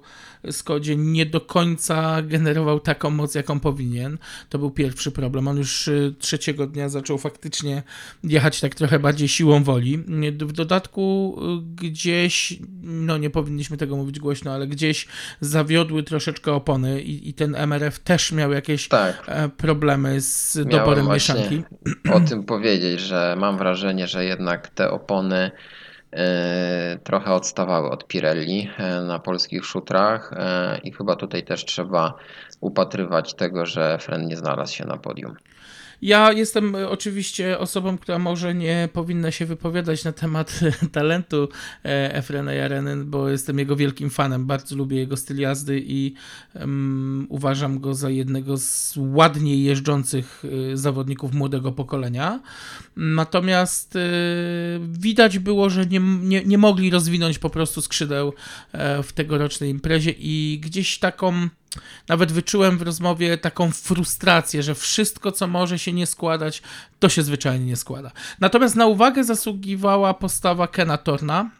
Skodzie 0.50 0.96
nie 0.96 1.26
do 1.26 1.40
końca 1.40 2.22
generował 2.22 2.80
taką 2.80 3.10
moc, 3.10 3.34
jaką 3.34 3.60
powinien. 3.60 4.18
To 4.48 4.58
był 4.58 4.70
pierwszy 4.70 5.12
problem. 5.12 5.48
On 5.48 5.56
już 5.56 5.90
trzeciego 6.18 6.66
dnia 6.66 6.88
zaczął 6.88 7.18
faktycznie 7.18 7.82
jechać 8.24 8.60
tak 8.60 8.74
trochę 8.74 8.98
bardziej 8.98 9.28
siłą 9.28 9.64
woli. 9.64 9.98
W 10.38 10.52
dodatku 10.52 11.36
gdzieś, 11.74 12.58
no 12.82 13.18
nie 13.18 13.30
powinniśmy 13.30 13.76
tego 13.76 13.96
mówić 13.96 14.18
głośno, 14.18 14.52
ale 14.52 14.66
gdzieś 14.66 15.06
zawiodły 15.40 16.02
troszeczkę 16.02 16.52
opony 16.52 17.00
i, 17.02 17.28
i 17.28 17.34
ten 17.34 17.54
MRF 17.56 17.98
też 17.98 18.32
miał 18.32 18.52
jakieś 18.52 18.88
Tak. 18.88 19.22
e, 19.26 19.48
problemy 19.48 20.20
z 20.20 20.56
Miałem 20.56 20.70
doborem 20.70 21.08
mieszanki. 21.08 21.62
o 22.12 22.20
tym 22.20 22.44
powiedzieć, 22.44 23.00
że 23.00 23.36
mam 23.38 23.58
wrażenie, 23.58 24.06
że 24.06 24.24
jednak 24.24 24.68
te 24.68 24.90
opony 24.90 25.50
e, 26.12 26.98
trochę 27.04 27.32
odstawały 27.32 27.90
od 27.90 28.06
Pirelli 28.06 28.70
e, 28.78 29.00
na 29.00 29.18
polskich 29.18 29.64
szutrach 29.64 30.34
i 30.84 30.92
chyba 30.92 31.16
tutaj 31.16 31.42
też 31.42 31.64
trzeba 31.64 32.14
upatrywać 32.60 33.34
tego, 33.34 33.66
że 33.66 33.98
Fren 33.98 34.26
nie 34.26 34.36
znalazł 34.36 34.74
się 34.74 34.84
na 34.84 34.96
podium. 34.96 35.36
Ja 36.02 36.32
jestem 36.32 36.76
e, 36.76 36.88
oczywiście 36.88 37.58
osobą, 37.58 37.98
która 37.98 38.18
może 38.18 38.54
nie 38.54 38.88
powinna 38.92 39.30
się 39.30 39.46
wypowiadać 39.46 40.04
na 40.04 40.12
temat 40.12 40.60
talentu 40.92 41.48
e, 41.84 42.14
Efrena 42.14 42.52
Jarenen, 42.52 43.10
bo 43.10 43.28
jestem 43.28 43.58
jego 43.58 43.76
wielkim 43.76 44.10
fanem. 44.10 44.46
Bardzo 44.46 44.76
lubię 44.76 44.96
jego 44.96 45.16
styl 45.16 45.38
jazdy 45.38 45.82
i 45.86 46.14
um, 46.54 47.26
uważam 47.28 47.80
go 47.80 47.94
za 47.94 48.10
jednego 48.10 48.56
z 48.56 48.94
ładniej 48.96 49.62
jeżdżących 49.62 50.42
e, 50.72 50.76
zawodników 50.76 51.34
młodego 51.34 51.72
pokolenia. 51.72 52.40
Natomiast 52.96 53.98
widać 54.80 55.38
było, 55.38 55.70
że 55.70 55.86
nie, 55.86 56.00
nie, 56.00 56.44
nie 56.44 56.58
mogli 56.58 56.90
rozwinąć 56.90 57.38
po 57.38 57.50
prostu 57.50 57.82
skrzydeł 57.82 58.32
w 59.02 59.12
tegorocznej 59.14 59.70
imprezie 59.70 60.14
i 60.18 60.60
gdzieś 60.62 60.98
taką 60.98 61.48
nawet 62.08 62.32
wyczułem 62.32 62.78
w 62.78 62.82
rozmowie 62.82 63.38
taką 63.38 63.70
frustrację, 63.70 64.62
że 64.62 64.74
wszystko, 64.74 65.32
co 65.32 65.46
może 65.46 65.78
się 65.78 65.92
nie 65.92 66.06
składać, 66.06 66.62
to 66.98 67.08
się 67.08 67.22
zwyczajnie 67.22 67.66
nie 67.66 67.76
składa. 67.76 68.10
Natomiast 68.40 68.76
na 68.76 68.86
uwagę 68.86 69.24
zasługiwała 69.24 70.14
postawa 70.14 70.68
Kena 70.68 70.98
Torna, 70.98 71.50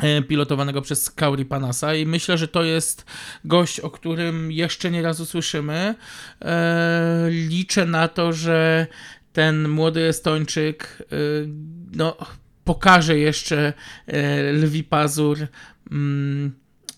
e, 0.00 0.22
pilotowanego 0.22 0.82
przez 0.82 1.10
Kauri 1.10 1.44
Panasa 1.44 1.94
i 1.94 2.06
myślę, 2.06 2.38
że 2.38 2.48
to 2.48 2.64
jest 2.64 3.04
gość, 3.44 3.80
o 3.80 3.90
którym 3.90 4.52
jeszcze 4.52 4.90
nie 4.90 5.02
raz 5.02 5.20
usłyszymy. 5.20 5.94
E, 6.40 7.26
liczę 7.30 7.86
na 7.86 8.08
to, 8.08 8.32
że 8.32 8.86
ten 9.32 9.68
młody 9.68 10.08
Estończyk 10.08 11.02
e, 11.02 11.16
no, 11.92 12.16
pokaże 12.64 13.18
jeszcze 13.18 13.72
lwi 14.52 14.84
pazur 14.84 15.38
mm, 15.90 16.52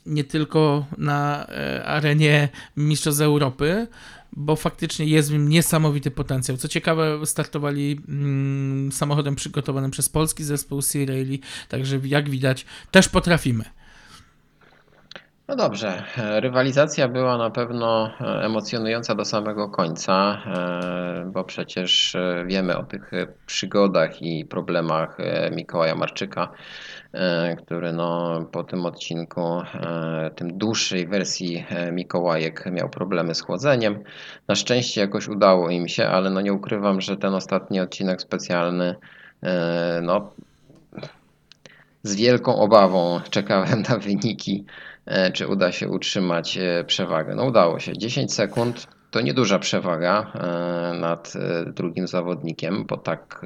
nie 0.06 0.24
tylko 0.24 0.84
na 0.98 1.46
e, 1.48 1.84
arenie 1.84 2.48
Mistrzostw 2.76 3.22
Europy, 3.22 3.86
bo 4.36 4.56
faktycznie 4.56 5.06
jest 5.06 5.30
w 5.30 5.32
nim 5.32 5.48
niesamowity 5.48 6.10
potencjał. 6.10 6.56
Co 6.56 6.68
ciekawe, 6.68 7.26
startowali 7.26 8.00
mm, 8.08 8.92
samochodem 8.92 9.34
przygotowanym 9.34 9.90
przez 9.90 10.08
polski 10.08 10.44
zespół 10.44 10.80
Rally, 11.08 11.38
także 11.68 12.00
jak 12.04 12.30
widać, 12.30 12.66
też 12.90 13.08
potrafimy. 13.08 13.64
No 15.48 15.56
dobrze, 15.56 16.02
rywalizacja 16.16 17.08
była 17.08 17.38
na 17.38 17.50
pewno 17.50 18.10
emocjonująca 18.42 19.14
do 19.14 19.24
samego 19.24 19.68
końca, 19.68 20.42
e, 20.46 21.30
bo 21.32 21.44
przecież 21.44 22.14
e, 22.14 22.44
wiemy 22.46 22.76
o 22.78 22.84
tych 22.84 23.10
przygodach 23.46 24.22
i 24.22 24.44
problemach 24.44 25.18
Mikołaja 25.50 25.94
Marczyka 25.94 26.48
E, 26.48 27.03
który 27.58 27.92
no, 27.92 28.40
po 28.52 28.64
tym 28.64 28.86
odcinku, 28.86 29.60
e, 29.60 30.30
tym 30.36 30.58
dłuższej 30.58 31.06
wersji 31.06 31.64
e, 31.68 31.92
Mikołajek 31.92 32.66
miał 32.72 32.88
problemy 32.88 33.34
z 33.34 33.40
chłodzeniem. 33.40 34.04
Na 34.48 34.54
szczęście 34.54 35.00
jakoś 35.00 35.28
udało 35.28 35.70
im 35.70 35.88
się, 35.88 36.06
ale 36.06 36.30
no 36.30 36.40
nie 36.40 36.52
ukrywam, 36.52 37.00
że 37.00 37.16
ten 37.16 37.34
ostatni 37.34 37.80
odcinek 37.80 38.22
specjalny 38.22 38.94
no, 40.02 40.30
z 42.02 42.16
wielką 42.16 42.56
obawą 42.56 43.20
czekałem 43.30 43.82
na 43.88 43.98
wyniki, 43.98 44.64
czy 45.32 45.48
uda 45.48 45.72
się 45.72 45.88
utrzymać 45.88 46.58
przewagę. 46.86 47.34
No 47.34 47.44
udało 47.44 47.78
się. 47.78 47.98
10 47.98 48.34
sekund 48.34 48.86
to 49.10 49.20
nieduża 49.20 49.58
przewaga 49.58 50.32
nad 51.00 51.32
drugim 51.66 52.08
zawodnikiem, 52.08 52.84
bo 52.86 52.96
tak 52.96 53.40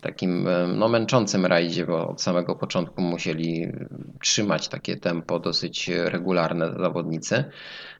takim 0.00 0.48
no, 0.74 0.88
męczącym 0.88 1.46
rajdzie, 1.46 1.86
bo 1.86 2.08
od 2.08 2.22
samego 2.22 2.54
początku 2.54 3.02
musieli 3.02 3.72
trzymać 4.20 4.68
takie 4.68 4.96
tempo 4.96 5.38
dosyć 5.38 5.88
regularne 5.88 6.74
zawodnicy. 6.78 7.44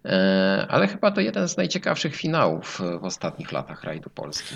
E, 0.05 0.67
ale 0.69 0.89
chyba 0.89 1.11
to 1.11 1.21
jeden 1.21 1.49
z 1.49 1.57
najciekawszych 1.57 2.17
finałów 2.17 2.83
w 3.01 3.05
ostatnich 3.05 3.53
latach 3.53 3.85
rajdu 3.85 4.11
Polski. 4.11 4.55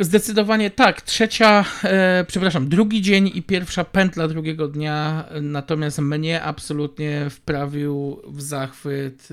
Zdecydowanie 0.00 0.70
tak. 0.70 1.02
Trzecia, 1.02 1.64
e, 1.84 2.24
przepraszam, 2.28 2.68
drugi 2.68 3.02
dzień 3.02 3.30
i 3.34 3.42
pierwsza 3.42 3.84
pętla 3.84 4.28
drugiego 4.28 4.68
dnia, 4.68 5.24
natomiast 5.42 5.98
mnie 5.98 6.42
absolutnie 6.42 7.30
wprawił 7.30 8.20
w 8.26 8.42
zachwyt 8.42 9.28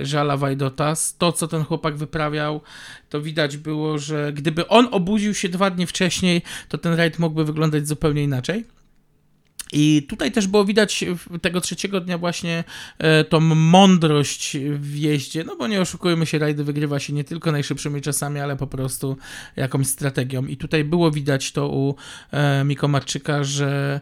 e, 0.00 0.06
Żala 0.06 0.36
Wajdotas. 0.36 1.16
To, 1.16 1.32
co 1.32 1.48
ten 1.48 1.64
chłopak 1.64 1.96
wyprawiał, 1.96 2.60
to 3.08 3.20
widać 3.20 3.56
było, 3.56 3.98
że 3.98 4.32
gdyby 4.32 4.68
on 4.68 4.88
obudził 4.90 5.34
się 5.34 5.48
dwa 5.48 5.70
dni 5.70 5.86
wcześniej, 5.86 6.42
to 6.68 6.78
ten 6.78 6.94
rajd 6.94 7.18
mógłby 7.18 7.44
wyglądać 7.44 7.88
zupełnie 7.88 8.22
inaczej. 8.22 8.77
I 9.72 10.06
tutaj 10.08 10.32
też 10.32 10.46
było 10.46 10.64
widać 10.64 11.04
tego 11.42 11.60
trzeciego 11.60 12.00
dnia 12.00 12.18
właśnie 12.18 12.64
e, 12.98 13.24
tą 13.24 13.40
mądrość 13.40 14.56
w 14.70 14.96
jeździe, 14.96 15.44
no 15.44 15.56
bo 15.56 15.66
nie 15.66 15.80
oszukujmy 15.80 16.26
się, 16.26 16.38
rajdy 16.38 16.64
wygrywa 16.64 16.98
się 16.98 17.12
nie 17.12 17.24
tylko 17.24 17.52
najszybszymi 17.52 18.00
czasami, 18.00 18.40
ale 18.40 18.56
po 18.56 18.66
prostu 18.66 19.16
jakąś 19.56 19.86
strategią. 19.86 20.46
I 20.46 20.56
tutaj 20.56 20.84
było 20.84 21.10
widać 21.10 21.52
to 21.52 21.68
u 21.68 21.94
e, 22.30 22.64
Miko 22.64 22.88
Marczyka, 22.88 23.44
że 23.44 24.00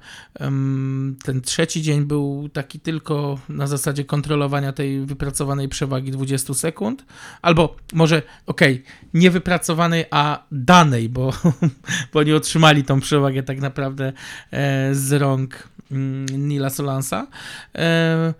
ten 1.24 1.40
trzeci 1.40 1.82
dzień 1.82 2.04
był 2.04 2.48
taki 2.52 2.80
tylko 2.80 3.38
na 3.48 3.66
zasadzie 3.66 4.04
kontrolowania 4.04 4.72
tej 4.72 5.00
wypracowanej 5.00 5.68
przewagi 5.68 6.10
20 6.10 6.54
sekund, 6.54 7.04
albo 7.42 7.76
może, 7.92 8.22
okej, 8.46 8.74
okay, 8.74 9.08
nie 9.14 9.30
wypracowanej, 9.30 10.04
a 10.10 10.44
danej, 10.52 11.08
bo, 11.08 11.32
bo 12.12 12.22
nie 12.22 12.36
otrzymali 12.36 12.84
tą 12.84 13.00
przewagę 13.00 13.42
tak 13.42 13.60
naprawdę 13.60 14.12
e, 14.50 14.94
z 14.94 15.12
rąk 15.12 15.55
Nila 15.90 16.70
Solansa. 16.70 17.26
E, 17.74 18.34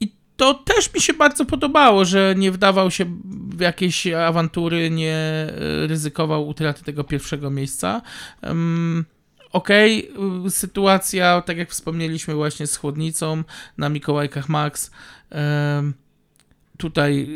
I 0.00 0.12
to 0.36 0.54
też 0.54 0.94
mi 0.94 1.00
się 1.00 1.12
bardzo 1.12 1.44
podobało, 1.44 2.04
że 2.04 2.34
nie 2.38 2.52
wdawał 2.52 2.90
się 2.90 3.04
w 3.48 3.60
jakieś 3.60 4.06
awantury, 4.06 4.90
nie 4.90 5.14
e, 5.14 5.86
ryzykował 5.86 6.48
utraty 6.48 6.84
tego 6.84 7.04
pierwszego 7.04 7.50
miejsca. 7.50 8.02
Okej, 9.52 10.10
okay, 10.14 10.50
sytuacja, 10.50 11.40
tak 11.40 11.56
jak 11.58 11.70
wspomnieliśmy 11.70 12.34
właśnie 12.34 12.66
z 12.66 12.76
chłodnicą 12.76 13.44
na 13.78 13.88
Mikołajkach 13.88 14.48
Max 14.48 14.90
tutaj 16.78 17.28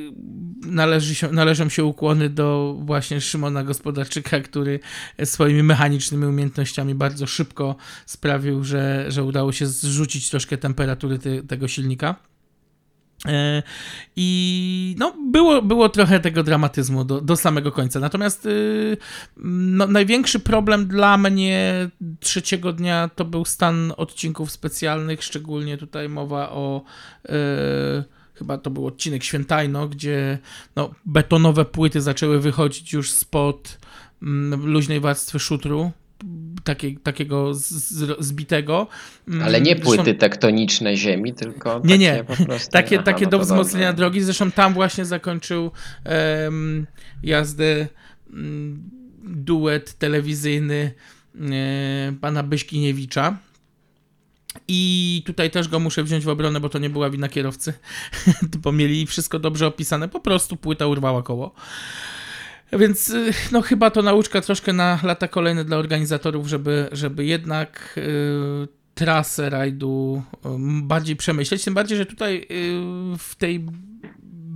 należy 0.66 1.14
się, 1.14 1.33
należą 1.33 1.68
się 1.68 1.85
ukłony 1.85 2.30
do 2.30 2.76
właśnie 2.80 3.21
Szymona 3.21 3.64
Gospodarczyka, 3.64 4.40
który 4.40 4.80
swoimi 5.25 5.62
mechanicznymi 5.62 6.26
umiejętnościami 6.26 6.95
bardzo 6.95 7.26
szybko 7.26 7.76
sprawił, 8.07 8.64
że, 8.64 9.04
że 9.09 9.25
udało 9.25 9.52
się 9.52 9.66
zrzucić 9.66 10.30
troszkę 10.30 10.59
temperatury 10.59 11.18
te, 11.18 11.42
tego 11.42 11.68
silnika. 11.68 12.14
E, 13.26 13.62
I 14.16 14.97
no, 14.99 15.14
było, 15.30 15.62
było 15.62 15.88
trochę 15.88 16.21
tego 16.21 16.42
dramatyzmu 16.42 17.04
do, 17.04 17.21
do 17.21 17.37
samego 17.37 17.73
końca. 17.73 18.00
Natomiast 18.00 18.47
y, 18.47 18.97
no, 19.47 19.87
największy 19.87 20.40
problem 20.40 20.87
dla 20.87 21.18
mnie 21.18 21.90
trzeciego 22.21 22.73
dnia 22.73 23.11
to 23.16 23.25
był 23.25 23.45
stan 23.45 23.92
odcinków 23.97 24.50
specjalnych, 24.50 25.25
szczególnie 25.25 25.76
tutaj 25.76 26.09
mowa 26.09 26.50
o. 26.50 26.83
Yy, 27.28 28.18
chyba 28.38 28.59
to 28.59 28.71
był 28.71 28.87
odcinek 28.87 29.25
Świętajno, 29.25 29.88
gdzie 29.88 30.38
no, 30.76 30.95
betonowe 31.07 31.64
płyty 31.64 32.00
zaczęły 32.00 32.40
wychodzić 32.40 32.92
już 32.92 33.12
spod 33.12 33.78
mm, 34.23 34.66
luźnej 34.66 35.00
warstwy 35.00 35.38
szutru, 35.38 35.90
takie, 36.64 36.97
takiego 36.99 37.54
z, 37.54 37.68
z, 37.68 38.25
zbitego. 38.25 38.87
Mm, 39.28 39.42
Ale 39.42 39.61
nie 39.61 39.76
płyty 39.76 40.04
Zresztą... 40.04 40.21
tektoniczne 40.21 40.97
ziemi, 40.97 41.35
tylko 41.35 41.80
nie, 41.85 41.99
nie. 41.99 42.25
takie, 42.71 42.97
Aha, 42.97 43.04
takie 43.12 43.25
no 43.25 43.30
do 43.30 43.38
wzmocnienia 43.38 43.92
drogi. 43.92 44.21
Zresztą 44.21 44.50
tam 44.50 44.75
właśnie 44.75 45.04
zakończył 45.04 45.71
um, 46.45 46.87
jazdę 47.23 47.87
um, 48.33 48.90
duet 49.25 49.99
telewizyjny 49.99 50.92
um, 51.35 51.50
pana 52.21 52.42
Byśkiniewicza 52.42 53.37
i 54.69 55.23
tutaj 55.26 55.50
też 55.50 55.69
go 55.69 55.81
muszę 55.81 56.05
wziąć 56.05 56.25
w 56.25 56.28
obronę, 56.28 56.61
bo 56.61 56.69
to 56.69 56.78
nie 56.78 56.90
była 56.90 57.11
wina 57.11 57.28
kierowcy, 57.28 57.73
bo 58.62 58.73
mieli 58.73 59.07
wszystko 59.07 59.38
dobrze 59.38 59.67
opisane, 59.67 60.09
po 60.09 60.21
prostu 60.21 60.57
płyta 60.57 60.87
urwała 60.87 61.23
koło. 61.23 61.55
Więc 62.73 63.11
y, 63.11 63.33
no 63.52 63.62
chyba 63.62 63.90
to 63.90 64.02
nauczka 64.02 64.40
troszkę 64.40 64.73
na 64.73 65.00
lata 65.02 65.28
kolejne 65.28 65.64
dla 65.64 65.76
organizatorów, 65.76 66.49
żeby, 66.49 66.88
żeby 66.93 67.25
jednak 67.25 67.95
y, 67.97 68.69
trasę 68.95 69.50
rajdu 69.50 70.23
y, 70.35 70.38
bardziej 70.83 71.17
przemyśleć. 71.17 71.64
Tym 71.64 71.75
bardziej, 71.75 71.99
że 71.99 72.07
tutaj 72.07 72.47
w 73.19 73.35
tej 73.38 73.67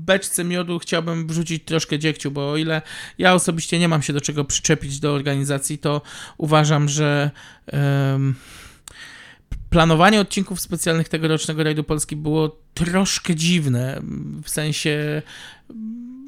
beczce 0.04 0.44
miodu 0.44 0.78
chciałbym 0.78 1.26
wrzucić 1.26 1.64
troszkę 1.64 1.98
dziegciu, 1.98 2.30
bo 2.30 2.50
o 2.50 2.56
ile 2.56 2.82
ja 3.18 3.34
osobiście 3.34 3.78
nie 3.78 3.88
mam 3.88 4.02
się 4.02 4.12
do 4.12 4.20
czego 4.20 4.44
przyczepić 4.44 5.00
do 5.00 5.12
organizacji, 5.12 5.78
to 5.78 6.02
uważam, 6.38 6.88
że 6.88 7.30
planowanie 9.72 10.20
odcinków 10.20 10.60
specjalnych 10.60 11.08
tegorocznego 11.08 11.64
rajdu 11.64 11.84
Polski 11.84 12.16
było 12.16 12.56
troszkę 12.74 13.34
dziwne, 13.34 14.02
w 14.42 14.50
sensie 14.50 15.22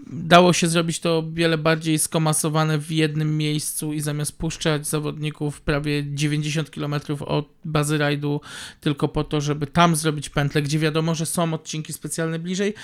dało 0.07 0.53
się 0.53 0.69
zrobić 0.69 1.01
to 1.01 1.25
wiele 1.33 1.59
bardziej 1.59 1.99
skomasowane 1.99 2.79
w 2.79 2.91
jednym 2.91 3.37
miejscu 3.37 3.93
i 3.93 4.01
zamiast 4.01 4.39
puszczać 4.39 4.87
zawodników 4.87 5.61
prawie 5.61 6.05
90 6.15 6.71
km 6.71 6.95
od 7.21 7.49
bazy 7.65 7.99
rajdu 7.99 8.41
tylko 8.81 9.09
po 9.09 9.25
to, 9.25 9.41
żeby 9.41 9.67
tam 9.67 9.97
zrobić 9.97 10.29
pętlę, 10.29 10.63
gdzie 10.63 10.79
wiadomo, 10.79 11.15
że 11.15 11.27
są 11.27 11.55
odcinki 11.55 11.93
specjalne 11.93 12.39
bliżej, 12.39 12.75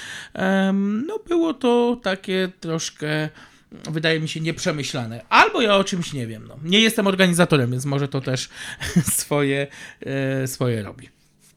no 1.06 1.18
było 1.28 1.54
to 1.54 2.00
takie 2.02 2.52
troszkę 2.60 3.28
wydaje 3.72 4.20
mi 4.20 4.28
się 4.28 4.40
nieprzemyślane. 4.40 5.22
Albo 5.28 5.60
ja 5.60 5.76
o 5.76 5.84
czymś 5.84 6.12
nie 6.12 6.26
wiem. 6.26 6.46
No. 6.48 6.56
Nie 6.64 6.80
jestem 6.80 7.06
organizatorem, 7.06 7.70
więc 7.70 7.84
może 7.84 8.08
to 8.08 8.20
też 8.20 8.48
swoje, 9.20 9.66
e, 10.00 10.46
swoje 10.46 10.82
robi. 10.82 11.08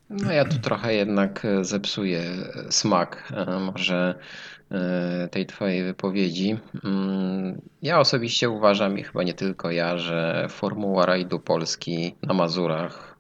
No 0.10 0.32
ja 0.32 0.46
tu 0.46 0.60
trochę 0.60 0.94
jednak 0.94 1.46
e, 1.46 1.66
zepsuję 1.66 2.24
smak 2.70 3.34
e, 3.36 3.60
może 3.60 4.16
tej 5.32 5.46
twojej 5.46 5.84
wypowiedzi. 5.84 6.58
Mm, 6.84 7.62
ja 7.82 8.00
osobiście 8.00 8.50
uważam 8.50 9.00
i 9.00 9.04
chyba 9.04 9.24
nie 9.24 9.34
tylko 9.34 9.72
ja, 9.72 9.98
że 9.98 10.48
formuła 10.50 11.06
rajdu 11.06 11.40
Polski 11.40 12.16
na 12.22 12.34
Mazurach 12.34 13.14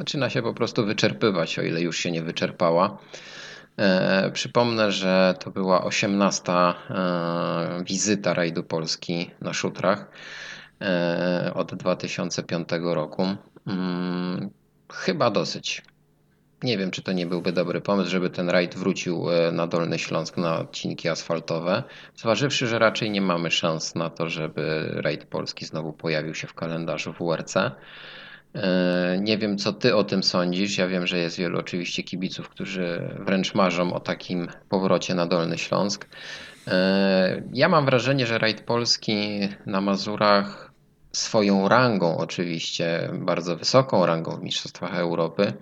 zaczyna 0.00 0.30
się 0.30 0.42
po 0.42 0.54
prostu 0.54 0.86
wyczerpywać, 0.86 1.58
o 1.58 1.62
ile 1.62 1.80
już 1.80 1.98
się 1.98 2.10
nie 2.10 2.22
wyczerpała. 2.22 2.98
E, 3.80 4.30
przypomnę, 4.30 4.92
że 4.92 5.34
to 5.40 5.50
była 5.50 5.84
18 5.84 6.52
e, 6.52 6.74
wizyta 7.84 8.34
rajdu 8.34 8.62
Polski 8.62 9.30
na 9.40 9.52
szutrach 9.52 10.10
e, 10.80 11.52
od 11.54 11.74
2005 11.74 12.68
roku. 12.82 13.26
Mm, 13.66 14.50
chyba 14.92 15.30
dosyć. 15.30 15.82
Nie 16.62 16.78
wiem, 16.78 16.90
czy 16.90 17.02
to 17.02 17.12
nie 17.12 17.26
byłby 17.26 17.52
dobry 17.52 17.80
pomysł, 17.80 18.10
żeby 18.10 18.30
ten 18.30 18.50
rajd 18.50 18.74
wrócił 18.74 19.26
na 19.52 19.66
Dolny 19.66 19.98
Śląsk 19.98 20.36
na 20.36 20.58
odcinki 20.58 21.08
asfaltowe, 21.08 21.82
zważywszy, 22.16 22.66
że 22.66 22.78
raczej 22.78 23.10
nie 23.10 23.20
mamy 23.20 23.50
szans 23.50 23.94
na 23.94 24.10
to, 24.10 24.28
żeby 24.28 24.90
rajd 24.94 25.24
polski 25.24 25.64
znowu 25.64 25.92
pojawił 25.92 26.34
się 26.34 26.46
w 26.46 26.54
kalendarzu 26.54 27.12
WRC. 27.12 27.54
E, 28.54 29.18
nie 29.20 29.38
wiem, 29.38 29.58
co 29.58 29.72
ty 29.72 29.96
o 29.96 30.04
tym 30.04 30.22
sądzisz. 30.22 30.78
Ja 30.78 30.88
wiem, 30.88 31.06
że 31.06 31.18
jest 31.18 31.38
wielu 31.38 31.58
oczywiście 31.58 32.02
kibiców, 32.02 32.48
którzy 32.48 33.14
wręcz 33.18 33.54
marzą 33.54 33.92
o 33.92 34.00
takim 34.00 34.48
powrocie 34.68 35.14
na 35.14 35.26
Dolny 35.26 35.58
Śląsk. 35.58 36.06
E, 36.66 37.42
ja 37.52 37.68
mam 37.68 37.84
wrażenie, 37.84 38.26
że 38.26 38.38
rajd 38.38 38.60
polski 38.60 39.40
na 39.66 39.80
Mazurach 39.80 40.72
swoją 41.12 41.68
rangą, 41.68 42.16
oczywiście 42.16 43.10
bardzo 43.12 43.56
wysoką 43.56 44.06
rangą 44.06 44.36
w 44.36 44.42
Mistrzostwach 44.42 44.94
Europy, 44.94 45.52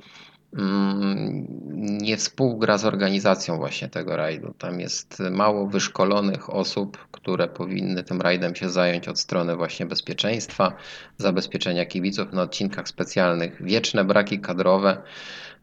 nie 1.78 2.16
współgra 2.16 2.78
z 2.78 2.84
organizacją 2.84 3.56
właśnie 3.56 3.88
tego 3.88 4.16
rajdu. 4.16 4.54
Tam 4.58 4.80
jest 4.80 5.20
mało 5.30 5.66
wyszkolonych 5.66 6.50
osób, 6.50 7.08
które 7.10 7.48
powinny 7.48 8.04
tym 8.04 8.20
rajdem 8.20 8.54
się 8.54 8.70
zająć 8.70 9.08
od 9.08 9.20
strony 9.20 9.56
właśnie 9.56 9.86
bezpieczeństwa, 9.86 10.76
zabezpieczenia 11.16 11.86
kibiców 11.86 12.32
na 12.32 12.42
odcinkach 12.42 12.88
specjalnych, 12.88 13.62
wieczne 13.62 14.04
braki 14.04 14.40
kadrowe. 14.40 15.02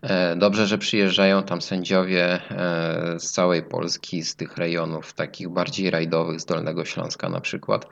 E, 0.05 0.35
dobrze, 0.35 0.67
że 0.67 0.77
przyjeżdżają 0.77 1.43
tam 1.43 1.61
sędziowie 1.61 2.23
e, 2.51 3.19
z 3.19 3.31
całej 3.31 3.63
Polski, 3.63 4.23
z 4.23 4.35
tych 4.35 4.57
rejonów 4.57 5.13
takich 5.13 5.49
bardziej 5.49 5.91
rajdowych, 5.91 6.41
z 6.41 6.45
Dolnego 6.45 6.85
Śląska 6.85 7.29
na 7.29 7.41
przykład. 7.41 7.87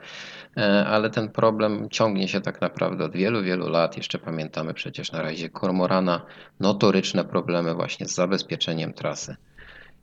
E, 0.56 0.86
ale 0.86 1.10
ten 1.10 1.28
problem 1.28 1.88
ciągnie 1.90 2.28
się 2.28 2.40
tak 2.40 2.60
naprawdę 2.60 3.04
od 3.04 3.12
wielu, 3.12 3.42
wielu 3.42 3.68
lat. 3.68 3.96
Jeszcze 3.96 4.18
pamiętamy 4.18 4.74
przecież 4.74 5.12
na 5.12 5.22
razie 5.22 5.50
Kormorana 5.50 6.26
notoryczne 6.60 7.24
problemy 7.24 7.74
właśnie 7.74 8.06
z 8.06 8.14
zabezpieczeniem 8.14 8.92
trasy. 8.92 9.36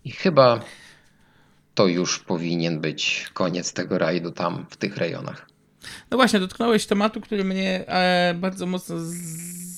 I 0.05 0.11
chyba 0.11 0.59
to 1.75 1.87
już 1.87 2.19
powinien 2.19 2.79
być 2.81 3.29
koniec 3.33 3.73
tego 3.73 3.97
rajdu 3.97 4.31
tam 4.31 4.65
w 4.69 4.77
tych 4.77 4.97
rejonach. 4.97 5.47
No 6.11 6.17
właśnie, 6.17 6.39
dotknąłeś 6.39 6.85
tematu, 6.85 7.21
który 7.21 7.43
mnie 7.43 7.85
bardzo 8.35 8.65
mocno 8.65 8.95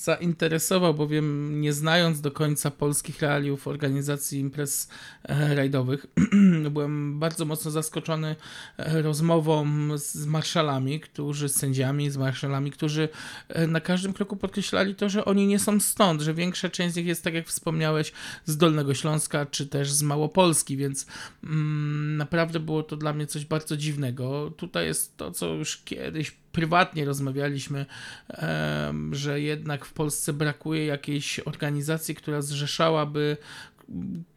zainteresował, 0.04 0.94
bowiem 0.94 1.62
nie 1.62 1.74
znając 1.74 2.22
do 2.22 2.32
końca 2.32 2.72
polskich 2.72 3.22
realiów 3.22 3.68
organizacji 3.68 4.40
imprez 4.40 4.90
e, 5.24 5.56
rajdowych, 5.56 6.06
byłem 6.72 7.20
bardzo 7.20 7.46
mocno 7.46 7.72
zaskoczony 7.72 8.36
e, 8.78 9.02
rozmową 9.02 9.68
z 9.98 10.26
marszalami, 10.26 11.00
którzy, 11.00 11.50
z 11.50 11.56
sędziami, 11.56 12.10
z 12.10 12.18
marszalami, 12.18 12.72
którzy 12.72 13.10
e, 13.50 13.68
na 13.68 13.82
każdym 13.82 14.14
kroku 14.14 14.38
podkreślali 14.38 14.96
to, 14.96 15.10
że 15.10 15.26
oni 15.26 15.48
nie 15.48 15.60
są 15.60 15.80
stąd, 15.80 16.22
że 16.22 16.34
większa 16.34 16.70
część 16.70 16.94
z 16.94 16.98
nich 16.98 17.06
jest, 17.06 17.24
tak 17.24 17.34
jak 17.34 17.48
wspomniałeś, 17.48 18.12
z 18.46 18.58
Dolnego 18.58 18.94
Śląska, 18.94 19.46
czy 19.46 19.68
też 19.68 19.92
z 19.92 20.04
Małopolski, 20.04 20.78
więc 20.78 21.06
mm, 21.44 22.18
naprawdę 22.18 22.60
było 22.60 22.84
to 22.84 22.98
dla 22.98 23.14
mnie 23.14 23.28
coś 23.28 23.46
bardzo 23.46 23.78
dziwnego. 23.78 24.52
Tutaj 24.58 24.86
jest 24.86 25.18
to, 25.18 25.32
co 25.32 25.48
już 25.48 25.78
kiedyś 25.78 26.43
prywatnie 26.54 27.06
rozmawialiśmy, 27.06 27.86
że 29.12 29.42
jednak 29.42 29.86
w 29.86 29.94
Polsce 29.94 30.34
brakuje 30.34 30.86
jakiejś 30.86 31.40
organizacji, 31.40 32.16
która 32.16 32.42
zrzeszałaby 32.42 33.38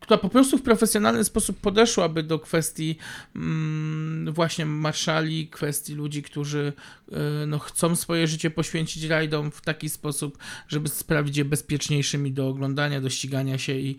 która 0.00 0.18
po 0.18 0.28
prostu 0.28 0.58
w 0.58 0.62
profesjonalny 0.62 1.24
sposób 1.24 1.60
podeszłaby 1.60 2.22
do 2.22 2.38
kwestii 2.38 2.98
mm, 3.36 4.32
właśnie 4.32 4.66
marszali, 4.66 5.48
kwestii 5.48 5.94
ludzi, 5.94 6.22
którzy 6.22 6.72
y, 7.08 7.46
no, 7.46 7.58
chcą 7.58 7.96
swoje 7.96 8.26
życie 8.26 8.50
poświęcić 8.50 9.04
rajdom 9.04 9.50
w 9.50 9.60
taki 9.60 9.88
sposób, 9.88 10.38
żeby 10.68 10.88
sprawić 10.88 11.36
je 11.36 11.44
bezpieczniejszymi 11.44 12.32
do 12.32 12.48
oglądania, 12.48 13.00
do 13.00 13.10
ścigania 13.10 13.58
się 13.58 13.72
i, 13.72 13.96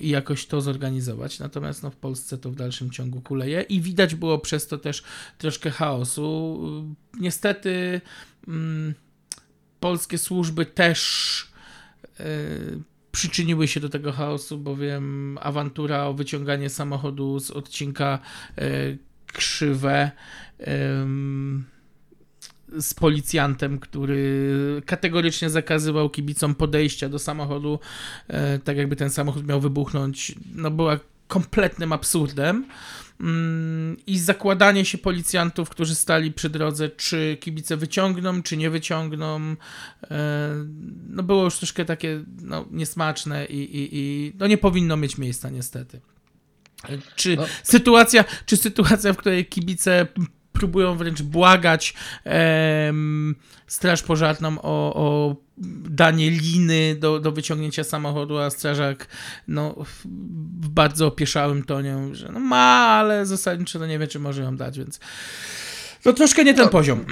i 0.00 0.08
jakoś 0.08 0.46
to 0.46 0.60
zorganizować. 0.60 1.38
Natomiast 1.38 1.82
no, 1.82 1.90
w 1.90 1.96
Polsce 1.96 2.38
to 2.38 2.50
w 2.50 2.54
dalszym 2.54 2.90
ciągu 2.90 3.20
kuleje 3.20 3.62
i 3.62 3.80
widać 3.80 4.14
było 4.14 4.38
przez 4.38 4.66
to 4.66 4.78
też 4.78 5.02
troszkę 5.38 5.70
chaosu. 5.70 6.58
Niestety 7.20 8.00
mm, 8.48 8.94
polskie 9.80 10.18
służby 10.18 10.66
też 10.66 11.42
y, 12.20 12.95
przyczyniły 13.16 13.68
się 13.68 13.80
do 13.80 13.88
tego 13.88 14.12
chaosu, 14.12 14.58
bowiem 14.58 15.38
awantura 15.42 16.04
o 16.04 16.14
wyciąganie 16.14 16.70
samochodu 16.70 17.40
z 17.40 17.50
odcinka 17.50 18.18
e, 18.58 18.70
krzywe 19.26 20.10
z 22.80 22.94
policjantem, 22.94 23.78
który 23.78 24.82
kategorycznie 24.86 25.50
zakazywał 25.50 26.10
kibicom 26.10 26.54
podejścia 26.54 27.08
do 27.08 27.18
samochodu, 27.18 27.78
e, 28.28 28.58
tak 28.58 28.76
jakby 28.76 28.96
ten 28.96 29.10
samochód 29.10 29.46
miał 29.46 29.60
wybuchnąć, 29.60 30.34
no 30.54 30.70
była 30.70 30.98
kompletnym 31.28 31.92
absurdem. 31.92 32.66
Mm, 33.20 33.96
i 34.06 34.18
zakładanie 34.18 34.84
się 34.84 34.98
policjantów, 34.98 35.68
którzy 35.68 35.94
stali 35.94 36.32
przy 36.32 36.50
drodze, 36.50 36.88
czy 36.88 37.36
kibice 37.40 37.76
wyciągną, 37.76 38.42
czy 38.42 38.56
nie 38.56 38.70
wyciągną. 38.70 39.56
E, 40.10 40.50
no 41.08 41.22
było 41.22 41.44
już 41.44 41.56
troszkę 41.56 41.84
takie 41.84 42.24
no, 42.42 42.66
niesmaczne 42.70 43.46
i, 43.46 43.76
i, 43.76 43.88
i 43.92 44.32
no 44.38 44.46
nie 44.46 44.58
powinno 44.58 44.96
mieć 44.96 45.18
miejsca 45.18 45.50
niestety. 45.50 46.00
E, 46.84 46.98
czy, 47.16 47.36
no. 47.36 47.44
sytuacja, 47.62 48.24
czy 48.46 48.56
sytuacja, 48.56 49.12
w 49.12 49.16
której 49.16 49.46
kibice 49.46 50.06
próbują 50.58 50.96
wręcz 50.96 51.22
błagać 51.22 51.94
em, 52.24 53.34
Straż 53.66 54.02
Pożarną 54.02 54.62
o, 54.62 54.94
o 54.94 55.36
danie 55.90 56.30
liny 56.30 56.96
do, 57.00 57.20
do 57.20 57.32
wyciągnięcia 57.32 57.84
samochodu, 57.84 58.38
a 58.38 58.50
strażak 58.50 59.06
no, 59.48 59.74
w 60.62 60.68
bardzo 60.68 61.06
opieszałym 61.06 61.62
tonie, 61.62 61.96
że 62.12 62.28
no 62.32 62.40
ma, 62.40 62.96
ale 63.00 63.26
zasadniczo 63.26 63.78
to 63.78 63.86
nie 63.86 63.98
wie, 63.98 64.08
czy 64.08 64.18
może 64.18 64.42
ją 64.42 64.56
dać, 64.56 64.78
więc 64.78 65.00
to 66.06 66.12
troszkę 66.12 66.44
nie 66.44 66.54
ten 66.54 66.64
to, 66.64 66.70
poziom. 66.70 67.04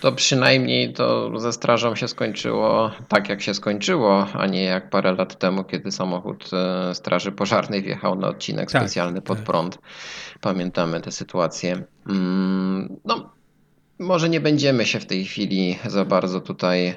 To 0.00 0.12
przynajmniej 0.12 0.92
to 0.92 1.38
ze 1.40 1.52
strażą 1.52 1.94
się 1.94 2.08
skończyło 2.08 2.90
tak, 3.08 3.28
jak 3.28 3.42
się 3.42 3.54
skończyło, 3.54 4.26
a 4.32 4.46
nie 4.46 4.64
jak 4.64 4.90
parę 4.90 5.12
lat 5.12 5.38
temu, 5.38 5.64
kiedy 5.64 5.92
samochód 5.92 6.50
e, 6.52 6.94
straży 6.94 7.32
pożarnej 7.32 7.82
wjechał 7.82 8.14
na 8.14 8.28
odcinek 8.28 8.70
tak, 8.70 8.82
specjalny 8.82 9.22
pod 9.22 9.38
tak. 9.38 9.46
prąd. 9.46 9.78
Pamiętamy 10.40 11.00
tę 11.00 11.12
sytuację. 11.12 11.82
Mm, 12.08 12.96
no, 13.04 13.32
może 13.98 14.28
nie 14.28 14.40
będziemy 14.40 14.86
się 14.86 15.00
w 15.00 15.06
tej 15.06 15.24
chwili 15.24 15.78
za 15.86 16.04
bardzo 16.04 16.40
tutaj 16.40 16.94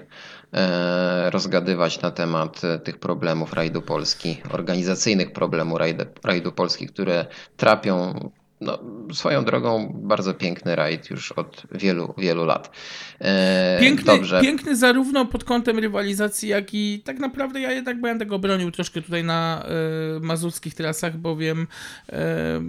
e, 0.53 1.29
rozgadywać 1.29 2.01
na 2.01 2.11
temat 2.11 2.61
tych 2.83 2.99
problemów 2.99 3.53
rajdu 3.53 3.81
Polski, 3.81 4.37
organizacyjnych 4.51 5.33
problemów 5.33 5.79
rajdu, 5.79 6.05
rajdu 6.23 6.51
Polski, 6.51 6.87
które 6.87 7.25
trapią 7.57 8.29
no, 8.63 8.79
swoją 9.13 9.45
drogą 9.45 9.91
bardzo 9.95 10.33
piękny 10.33 10.75
rajd 10.75 11.09
już 11.09 11.31
od 11.31 11.63
wielu, 11.71 12.13
wielu 12.17 12.45
lat. 12.45 12.71
E, 13.19 13.77
piękny, 13.79 14.05
Dobrze. 14.05 14.41
piękny 14.41 14.75
zarówno 14.75 15.25
pod 15.25 15.43
kątem 15.43 15.79
rywalizacji, 15.79 16.49
jak 16.49 16.73
i 16.73 17.01
tak 17.05 17.19
naprawdę 17.19 17.59
ja 17.59 17.71
jednak 17.71 18.01
będę 18.01 18.25
tego 18.25 18.39
bronił 18.39 18.71
troszkę 18.71 19.01
tutaj 19.01 19.23
na 19.23 19.65
e, 19.65 20.19
mazurskich 20.19 20.75
trasach, 20.75 21.17
bowiem 21.17 21.67
e, 22.09 22.61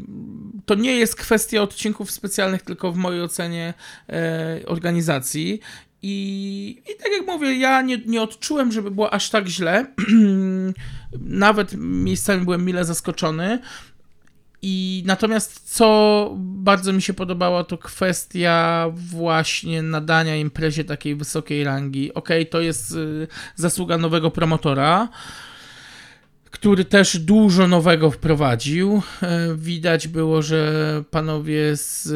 to 0.67 0.75
nie 0.75 0.97
jest 0.97 1.17
kwestia 1.17 1.63
odcinków 1.63 2.11
specjalnych, 2.11 2.63
tylko 2.63 2.93
w 2.93 2.97
mojej 2.97 3.23
ocenie 3.23 3.75
e, 4.09 4.61
organizacji 4.67 5.61
I, 6.03 6.83
I 6.91 7.03
tak 7.03 7.13
jak 7.19 7.27
mówię, 7.27 7.55
ja 7.59 7.83
nie, 7.83 7.99
nie 8.07 8.23
odczułem, 8.23 8.73
żeby 8.73 8.91
było 8.91 9.15
aż 9.15 9.31
tak 9.31 9.49
źle. 9.49 9.87
Nawet 11.47 11.75
miejscami 11.77 12.45
byłem 12.45 12.65
mile 12.65 12.85
zaskoczony. 12.85 13.59
I 14.67 15.03
natomiast 15.07 15.77
co 15.77 16.31
bardzo 16.39 16.93
mi 16.93 17.03
się 17.03 17.15
podobało, 17.15 17.65
to 17.65 17.79
kwestia 17.79 18.87
właśnie 18.95 19.83
nadania 19.83 20.37
imprezie 20.37 20.85
takiej 20.85 21.17
wysokiej 21.17 21.65
rangi. 21.65 22.15
Ok, 22.15 22.29
to 22.51 22.61
jest 22.61 22.93
y, 22.93 23.29
zasługa 23.57 23.99
nowego 23.99 24.31
promotora, 24.31 25.09
który 26.51 26.85
też 26.85 27.19
dużo 27.19 27.69
nowego 27.69 28.11
wprowadził. 28.11 29.03
E, 29.23 29.55
widać 29.55 30.09
było, 30.09 30.43
że 30.43 30.73
panowie 31.11 31.77
z 31.77 32.09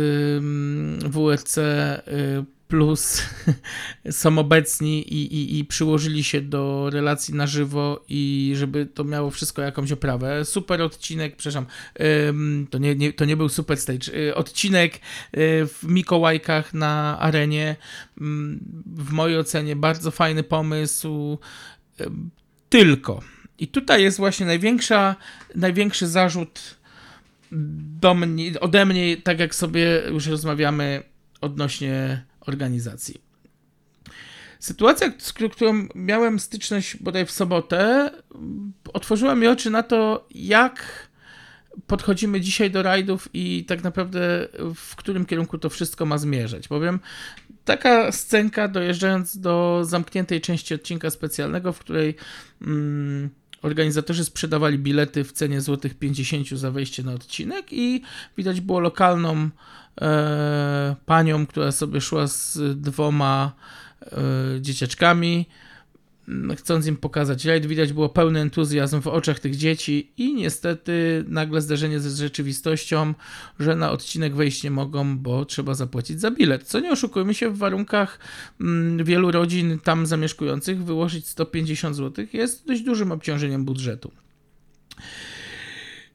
WRC 1.05 1.59
y, 1.59 2.58
plus 2.69 3.23
są 4.11 4.39
obecni 4.39 5.15
i, 5.15 5.35
i, 5.35 5.59
i 5.59 5.65
przyłożyli 5.65 6.25
się 6.25 6.41
do 6.41 6.91
relacji 6.91 7.35
na 7.35 7.47
żywo 7.47 8.05
i 8.09 8.53
żeby 8.57 8.87
to 8.87 9.05
miało 9.05 9.31
wszystko 9.31 9.63
jakąś 9.63 9.93
oprawę. 9.93 10.45
Super 10.45 10.83
odcinek, 10.83 11.37
przepraszam, 11.37 11.67
to 12.71 12.79
nie, 12.79 12.95
nie, 12.95 13.13
to 13.13 13.25
nie 13.25 13.37
był 13.37 13.49
super 13.49 13.77
stage, 13.77 14.15
y, 14.15 14.35
odcinek 14.35 14.97
y, 14.97 15.01
w 15.67 15.79
Mikołajkach 15.83 16.75
na 16.75 17.19
arenie, 17.21 17.77
w 18.87 19.13
mojej 19.13 19.39
ocenie 19.39 19.77
bardzo 19.77 20.11
fajny 20.11 20.43
pomysł, 20.43 21.39
tylko. 22.69 23.21
I 23.59 23.69
tutaj 23.69 24.03
jest 24.03 24.19
właśnie 24.19 24.47
największa, 24.47 25.17
największy 25.55 26.09
zarzut 26.09 26.79
do 28.01 28.15
mnie, 28.15 28.61
ode 28.61 28.87
mnie, 28.87 29.17
tak 29.17 29.41
jak 29.41 29.55
sobie 29.55 30.03
już 30.11 30.27
rozmawiamy 30.27 31.03
odnośnie 31.41 32.25
organizacji. 32.49 33.21
Sytuacja, 34.61 35.13
z 35.19 35.33
którą 35.33 35.89
miałem 35.95 36.39
styczność 36.39 36.97
bodaj 36.97 37.27
w 37.27 37.31
sobotę, 37.31 38.11
otworzyła 38.93 39.35
mi 39.35 39.47
oczy 39.47 39.71
na 39.71 39.83
to, 39.83 40.29
jak 40.31 41.09
podchodzimy 41.87 42.41
dzisiaj 42.41 42.71
do 42.71 42.83
rajdów 42.83 43.29
i 43.35 43.65
tak 43.65 43.85
naprawdę 43.85 44.49
w 44.75 44.97
którym 44.97 45.27
kierunku 45.27 45.59
to 45.59 45.71
wszystko 45.71 46.07
ma 46.07 46.19
zmierzać. 46.19 46.69
Bowiem 46.69 47.01
taka 47.65 48.13
scenka 48.13 48.69
dojeżdżając 48.69 49.39
do 49.39 49.81
zamkniętej 49.85 50.41
części 50.41 50.75
odcinka 50.75 51.11
specjalnego, 51.11 51.73
w 51.73 51.79
której 51.79 52.15
mm, 52.63 53.31
organizatorzy 53.63 54.25
sprzedawali 54.25 54.79
bilety 54.79 55.25
w 55.25 55.33
cenie 55.33 55.61
złotych 55.61 55.95
50 55.95 56.49
za 56.49 56.71
wejście 56.71 57.03
na 57.03 57.13
odcinek 57.13 57.73
i 57.73 58.03
widać 58.37 58.61
było 58.61 58.81
lokalną 58.81 59.51
e, 60.01 60.97
panią, 61.07 61.47
która 61.47 61.73
sobie 61.73 62.01
szła 62.01 62.27
z 62.27 62.59
dwoma 62.81 63.53
e, 64.03 64.11
dzieciaczkami, 64.61 65.47
chcąc 66.57 66.87
im 66.87 66.97
pokazać 66.97 67.45
rajd. 67.45 67.67
Widać 67.67 67.93
było 67.93 68.09
pełny 68.09 68.41
entuzjazm 68.41 69.01
w 69.01 69.07
oczach 69.07 69.41
tych 69.41 69.57
dzieci 69.57 70.13
i 70.17 70.35
niestety 70.35 71.25
nagle 71.29 71.61
zderzenie 71.61 72.01
ze 72.01 72.11
rzeczywistością, 72.11 73.15
że 73.61 73.77
na 73.77 73.91
odcinek 73.91 74.35
wejść 74.35 74.63
nie 74.63 74.71
mogą, 74.71 75.19
bo 75.19 75.45
trzeba 75.45 75.75
zapłacić 75.75 76.21
za 76.21 76.31
bilet. 76.31 76.65
Co 76.65 76.81
nie 76.81 76.93
oszukujmy 76.93 77.35
się, 77.35 77.51
w 77.51 77.59
warunkach 77.59 78.19
wielu 79.05 79.31
rodzin 79.31 79.79
tam 79.85 80.07
zamieszkujących 80.07 80.85
wyłożyć 80.85 81.27
150 81.27 81.97
zł 81.97 82.27
jest 82.33 82.67
dość 82.67 82.83
dużym 82.83 83.13
obciążeniem 83.13 83.65
budżetu. 83.65 84.13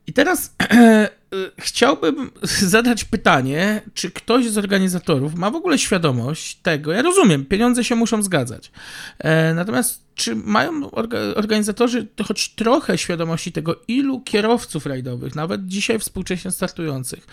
I 0.08 0.14
teraz 0.14 0.56
chciałbym 1.58 2.32
zadać 2.76 3.06
pytanie, 3.06 3.82
czy 3.94 4.12
ktoś 4.12 4.50
z 4.50 4.58
organizatorów 4.58 5.36
ma 5.36 5.52
w 5.52 5.56
ogóle 5.56 5.78
świadomość 5.78 6.56
tego, 6.56 6.92
ja 6.92 7.02
rozumiem, 7.02 7.46
pieniądze 7.46 7.84
się 7.84 7.96
muszą 7.96 8.24
zgadzać, 8.24 8.72
e, 9.20 9.54
natomiast 9.54 10.04
czy 10.16 10.36
mają 10.36 10.92
organizatorzy 11.36 12.08
choć 12.28 12.50
trochę 12.50 12.98
świadomości 12.98 13.52
tego, 13.52 13.76
ilu 13.88 14.22
kierowców 14.22 14.86
rajdowych, 14.86 15.36
nawet 15.36 15.68
dzisiaj 15.68 16.00
współcześnie 16.00 16.52
startujących, 16.52 17.28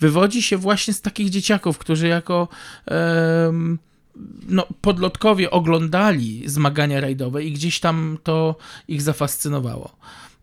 wywodzi 0.00 0.42
się 0.42 0.56
właśnie 0.56 0.94
z 0.94 1.00
takich 1.00 1.30
dzieciaków, 1.30 1.78
którzy 1.78 2.08
jako 2.08 2.48
no, 4.48 4.66
podlotkowie 4.80 5.50
oglądali 5.50 6.42
zmagania 6.46 7.00
rajdowe 7.00 7.44
i 7.44 7.52
gdzieś 7.52 7.80
tam 7.80 8.18
to 8.22 8.56
ich 8.88 9.02
zafascynowało. 9.02 9.96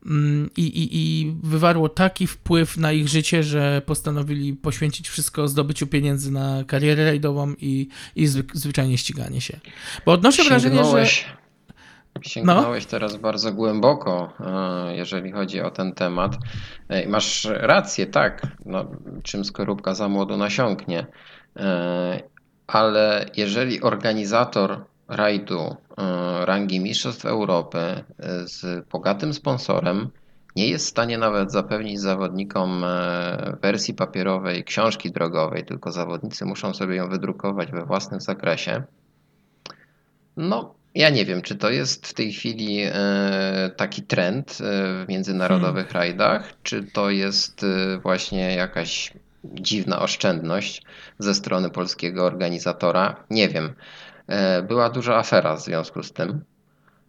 Mm, 0.06 0.50
i, 0.58 0.62
i, 0.62 0.90
i 0.98 1.36
wywarło 1.44 1.90
taki 1.90 2.28
wpływ 2.28 2.78
na 2.78 2.92
ich 2.92 3.08
życie, 3.08 3.44
że 3.44 3.82
postanowili 3.86 4.54
poświęcić 4.54 5.10
wszystko 5.10 5.48
zdobyciu 5.48 5.88
pieniędzy 5.88 6.32
na 6.32 6.64
karierę 6.68 7.06
rajdową 7.06 7.54
i, 7.62 7.88
i 8.16 8.28
zwyczajnie 8.54 8.98
ściganie 8.98 9.42
się. 9.42 9.60
Bo 10.06 10.12
odnoszę 10.12 10.44
wrażenie, 10.44 10.84
że... 10.84 11.06
Sięgnąłeś 12.22 12.84
no. 12.84 12.90
teraz 12.90 13.16
bardzo 13.16 13.52
głęboko, 13.52 14.34
e, 14.40 14.96
jeżeli 14.96 15.32
chodzi 15.32 15.62
o 15.62 15.72
ten 15.72 15.94
temat. 15.94 16.38
E, 16.90 17.08
masz 17.08 17.48
rację, 17.50 18.08
tak, 18.08 18.42
no, 18.66 18.86
czym 19.24 19.46
skorupka 19.46 19.94
za 19.94 20.10
młodu 20.10 20.38
nasiąknie. 20.38 21.06
E, 21.58 22.24
ale 22.68 23.26
jeżeli 23.38 23.82
organizator 23.82 24.86
rajdu 25.08 25.76
e, 25.98 26.46
rangi 26.46 26.80
Mistrzostw 26.80 27.26
Europy 27.26 27.78
e, 27.78 28.04
z 28.48 28.88
bogatym 28.90 29.34
sponsorem 29.34 30.10
nie 30.56 30.68
jest 30.68 30.86
w 30.86 30.90
stanie 30.90 31.18
nawet 31.18 31.52
zapewnić 31.52 32.00
zawodnikom 32.00 32.84
e, 32.84 33.58
wersji 33.62 33.94
papierowej 33.94 34.64
książki 34.64 35.12
drogowej, 35.12 35.66
tylko 35.66 35.92
zawodnicy 35.92 36.46
muszą 36.46 36.74
sobie 36.74 36.96
ją 36.96 37.10
wydrukować 37.10 37.72
we 37.72 37.86
własnym 37.86 38.22
zakresie. 38.22 38.84
No, 40.38 40.76
ja 40.96 41.10
nie 41.10 41.26
wiem, 41.26 41.42
czy 41.42 41.56
to 41.56 41.70
jest 41.70 42.08
w 42.08 42.14
tej 42.14 42.34
chwili 42.34 42.80
taki 43.78 44.02
trend 44.02 44.58
w 44.60 45.06
międzynarodowych 45.10 45.88
hmm. 45.88 45.94
rajdach, 45.94 46.54
czy 46.64 46.84
to 46.84 47.10
jest 47.10 47.66
właśnie 48.04 48.56
jakaś 48.56 49.14
dziwna 49.44 50.00
oszczędność 50.00 50.84
ze 51.20 51.36
strony 51.36 51.70
polskiego 51.70 52.26
organizatora. 52.26 53.24
Nie 53.30 53.50
wiem. 53.50 53.74
E, 54.28 54.64
była 54.64 54.90
duża 54.90 55.16
afera 55.16 55.56
w 55.56 55.62
związku 55.62 56.04
z 56.04 56.14
tym. 56.14 56.42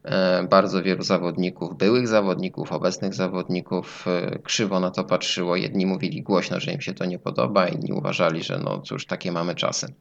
E, 0.05 0.43
bardzo 0.43 0.83
wielu 0.83 1.03
zawodników, 1.03 1.77
byłych 1.77 2.09
zawodników, 2.09 2.73
obecnych 2.73 3.15
zawodników 3.15 4.05
e, 4.09 4.39
krzywo 4.39 4.81
na 4.81 4.91
to 4.91 5.05
patrzyło. 5.05 5.57
Jedni 5.57 5.87
mówili 5.87 6.23
głośno, 6.23 6.61
że 6.61 6.73
im 6.73 6.81
się 6.81 6.95
to 6.95 7.05
nie 7.05 7.19
podoba, 7.19 7.69
inni 7.69 7.93
uważali, 7.93 8.43
że 8.43 8.59
no 8.59 8.79
cóż, 8.81 9.07
takie 9.07 9.33
mamy 9.33 9.55
czasy. 9.55 9.95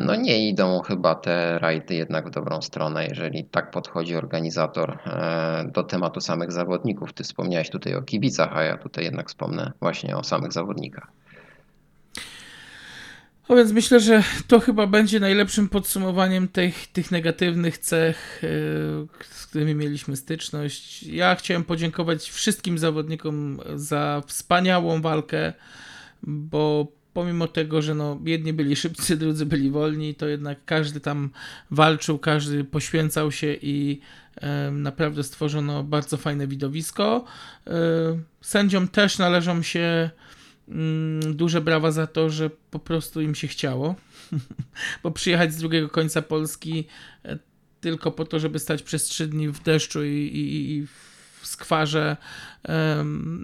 No 0.00 0.14
nie 0.14 0.48
idą 0.48 0.80
chyba 0.80 1.14
te 1.14 1.58
rajdy 1.58 1.94
jednak 1.94 2.26
w 2.28 2.30
dobrą 2.30 2.62
stronę, 2.62 3.06
jeżeli 3.06 3.44
tak 3.44 3.70
podchodzi 3.70 4.16
organizator 4.16 4.98
do 5.72 5.82
tematu 5.82 6.20
samych 6.20 6.52
zawodników. 6.52 7.12
Ty 7.12 7.24
wspomniałeś 7.24 7.70
tutaj 7.70 7.94
o 7.94 8.02
kibicach, 8.02 8.56
a 8.56 8.62
ja 8.62 8.78
tutaj 8.78 9.04
jednak 9.04 9.28
wspomnę 9.28 9.72
właśnie 9.80 10.16
o 10.16 10.24
samych 10.24 10.52
zawodnikach. 10.52 11.08
No 13.48 13.56
więc 13.56 13.72
myślę, 13.72 14.00
że 14.00 14.22
to 14.48 14.60
chyba 14.60 14.86
będzie 14.86 15.20
najlepszym 15.20 15.68
podsumowaniem 15.68 16.48
tych, 16.48 16.86
tych 16.86 17.10
negatywnych 17.10 17.78
cech, 17.78 18.42
e, 18.44 18.48
z 19.30 19.46
którymi 19.46 19.74
mieliśmy 19.74 20.16
styczność. 20.16 21.02
Ja 21.02 21.34
chciałem 21.34 21.64
podziękować 21.64 22.30
wszystkim 22.30 22.78
zawodnikom 22.78 23.60
za 23.74 24.22
wspaniałą 24.26 25.02
walkę, 25.02 25.52
bo 26.22 26.86
pomimo 27.14 27.48
tego, 27.48 27.82
że 27.82 27.94
no, 27.94 28.18
jedni 28.24 28.52
byli 28.52 28.76
szybcy, 28.76 29.16
drudzy 29.22 29.46
byli 29.46 29.70
wolni, 29.70 30.14
to 30.14 30.28
jednak 30.28 30.58
każdy 30.64 31.00
tam 31.00 31.30
walczył, 31.70 32.18
każdy 32.18 32.64
poświęcał 32.64 33.32
się 33.32 33.56
i 33.62 34.00
naprawdę 34.72 35.22
stworzono 35.22 35.84
bardzo 35.84 36.16
fajne 36.16 36.46
widowisko. 36.46 37.24
E, 37.66 37.70
sędziom 38.40 38.88
też 38.88 39.18
należą 39.18 39.62
się 39.62 40.10
duże 41.32 41.60
brawa 41.60 41.90
za 41.90 42.06
to, 42.06 42.30
że 42.30 42.50
po 42.70 42.78
prostu 42.78 43.20
im 43.20 43.34
się 43.34 43.48
chciało, 43.48 43.94
bo 45.02 45.10
przyjechać 45.10 45.52
z 45.52 45.56
drugiego 45.56 45.88
końca 45.88 46.22
Polski 46.22 46.86
e, 47.24 47.38
tylko 47.80 48.10
po 48.10 48.24
to, 48.24 48.38
żeby 48.38 48.58
stać 48.58 48.82
przez 48.82 49.04
trzy 49.04 49.26
dni 49.26 49.48
w 49.48 49.62
deszczu 49.62 50.04
i, 50.04 50.08
i, 50.08 50.70
i 50.72 50.86
w 51.44 51.46
skwarze, 51.46 52.16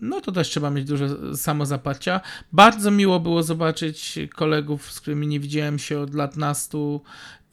no 0.03 0.21
to 0.21 0.33
też 0.33 0.49
trzeba 0.49 0.71
mieć 0.71 0.85
dużo 0.85 1.37
samozaparcia. 1.37 2.21
Bardzo 2.53 2.91
miło 2.91 3.21
było 3.21 3.43
zobaczyć 3.43 4.19
kolegów, 4.35 4.93
z 4.93 5.01
którymi 5.01 5.27
nie 5.27 5.41
widziałem 5.41 5.79
się 5.79 6.01
od 6.01 6.15
lat 6.15 6.37
nastu 6.37 7.03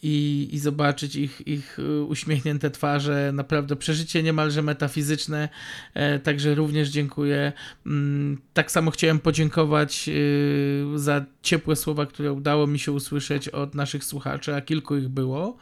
i, 0.03 0.49
i 0.51 0.59
zobaczyć 0.59 1.15
ich, 1.15 1.47
ich 1.47 1.79
y, 1.79 2.03
uśmiechnięte 2.03 2.71
twarze, 2.71 3.31
naprawdę 3.33 3.75
przeżycie 3.75 4.23
niemalże 4.23 4.61
metafizyczne, 4.61 5.49
e, 5.93 6.19
także 6.19 6.55
również 6.55 6.89
dziękuję. 6.89 7.53
Mm, 7.85 8.41
tak 8.53 8.71
samo 8.71 8.91
chciałem 8.91 9.19
podziękować 9.19 10.09
y, 10.09 10.85
za 10.95 11.25
ciepłe 11.41 11.75
słowa, 11.75 12.05
które 12.05 12.33
udało 12.33 12.67
mi 12.67 12.79
się 12.79 12.91
usłyszeć 12.91 13.49
od 13.49 13.75
naszych 13.75 14.03
słuchaczy, 14.03 14.55
a 14.55 14.61
kilku 14.61 14.97
ich 14.97 15.09
było. 15.09 15.57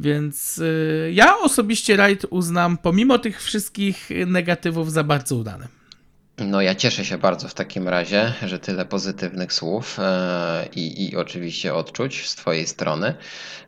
Więc 0.00 0.58
y, 0.58 1.10
ja 1.14 1.38
osobiście 1.38 1.96
rajd 1.96 2.26
uznam, 2.30 2.78
pomimo 2.78 3.18
tych 3.18 3.42
wszystkich 3.42 4.08
negatywów, 4.26 4.92
za 4.92 5.04
bardzo 5.04 5.36
udany. 5.36 5.77
No, 6.46 6.60
ja 6.60 6.74
cieszę 6.74 7.04
się 7.04 7.18
bardzo 7.18 7.48
w 7.48 7.54
takim 7.54 7.88
razie, 7.88 8.32
że 8.42 8.58
tyle 8.58 8.84
pozytywnych 8.84 9.52
słów 9.52 9.98
e, 9.98 10.66
i, 10.76 11.08
i 11.08 11.16
oczywiście 11.16 11.74
odczuć 11.74 12.28
z 12.28 12.34
Twojej 12.34 12.66
strony. 12.66 13.14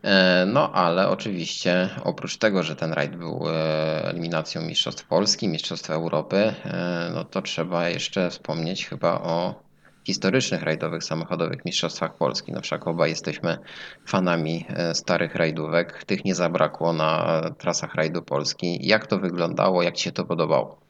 E, 0.02 0.44
no, 0.46 0.72
ale 0.72 1.08
oczywiście 1.08 1.90
oprócz 2.04 2.36
tego, 2.36 2.62
że 2.62 2.76
ten 2.76 2.92
rajd 2.92 3.16
był 3.16 3.48
e, 3.48 4.04
eliminacją 4.04 4.62
Mistrzostw 4.62 5.06
Polski, 5.06 5.48
Mistrzostw 5.48 5.90
Europy, 5.90 6.54
no 7.14 7.24
to 7.24 7.42
trzeba 7.42 7.88
jeszcze 7.88 8.30
wspomnieć 8.30 8.88
chyba 8.88 9.12
o 9.12 9.62
historycznych 10.06 10.62
rajdowych 10.62 11.04
samochodowych 11.04 11.64
mistrzostwach 11.64 12.16
Polski. 12.16 12.52
No 12.52 12.60
wszak 12.60 12.86
obaj 12.86 13.10
jesteśmy 13.10 13.58
fanami 14.06 14.66
starych 14.92 15.34
rajdówek. 15.34 16.04
Tych 16.04 16.24
nie 16.24 16.34
zabrakło 16.34 16.92
na 16.92 17.40
trasach 17.58 17.94
rajdu 17.94 18.22
Polski. 18.22 18.86
Jak 18.86 19.06
to 19.06 19.18
wyglądało? 19.18 19.82
Jak 19.82 19.94
Ci 19.94 20.04
się 20.04 20.12
to 20.12 20.24
podobało? 20.24 20.89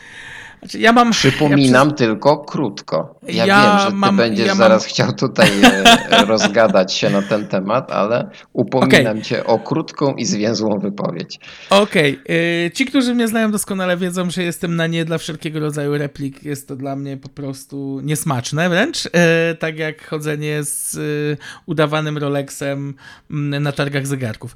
Znaczy, 0.61 0.79
ja 0.79 0.91
mam, 0.91 1.11
Przypominam 1.11 1.87
ja 1.87 1.93
tylko 1.93 2.37
krótko. 2.37 3.15
Ja, 3.27 3.45
ja 3.45 3.71
wiem, 3.71 3.79
że 3.79 3.87
ty 3.87 3.93
mam, 3.93 4.17
będziesz 4.17 4.47
ja 4.47 4.55
zaraz 4.55 4.83
mam... 4.83 4.89
chciał 4.89 5.13
tutaj 5.13 5.49
e, 5.63 6.25
rozgadać 6.25 6.93
się 6.93 7.09
na 7.09 7.21
ten 7.21 7.47
temat, 7.47 7.91
ale 7.91 8.29
upominam 8.53 9.17
okay. 9.17 9.21
cię 9.21 9.45
o 9.45 9.59
krótką 9.59 10.15
i 10.15 10.25
zwięzłą 10.25 10.79
wypowiedź. 10.79 11.39
Okej. 11.69 12.19
Okay. 12.23 12.71
Ci, 12.73 12.85
którzy 12.85 13.15
mnie 13.15 13.27
znają 13.27 13.51
doskonale 13.51 13.97
wiedzą, 13.97 14.29
że 14.29 14.43
jestem 14.43 14.75
na 14.75 14.87
nie 14.87 15.05
dla 15.05 15.17
wszelkiego 15.17 15.59
rodzaju 15.59 15.97
replik. 15.97 16.43
Jest 16.43 16.67
to 16.67 16.75
dla 16.75 16.95
mnie 16.95 17.17
po 17.17 17.29
prostu 17.29 17.99
niesmaczne 18.03 18.69
wręcz. 18.69 19.09
E, 19.13 19.55
tak 19.55 19.77
jak 19.77 20.07
chodzenie 20.07 20.63
z 20.63 20.95
e, 20.95 21.61
udawanym 21.65 22.17
Rolexem 22.17 22.93
mm, 23.31 23.63
na 23.63 23.71
targach 23.71 24.07
zegarków. 24.07 24.55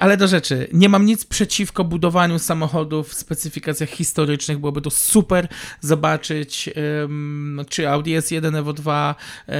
Ale 0.00 0.16
do 0.16 0.28
rzeczy. 0.28 0.68
Nie 0.72 0.88
mam 0.88 1.06
nic 1.06 1.24
przeciwko 1.24 1.84
budowaniu 1.84 2.38
samochodów 2.38 3.08
w 3.08 3.14
specyfikacjach 3.14 3.88
historycznych. 3.88 4.58
Byłoby 4.58 4.80
to 4.80 4.90
super 4.90 5.35
super 5.36 5.48
zobaczyć, 5.80 6.70
no, 7.08 7.64
czy 7.64 7.88
Audi 7.88 8.10
S1 8.10 8.56
Evo 8.56 8.72
2, 8.72 9.14
e, 9.48 9.54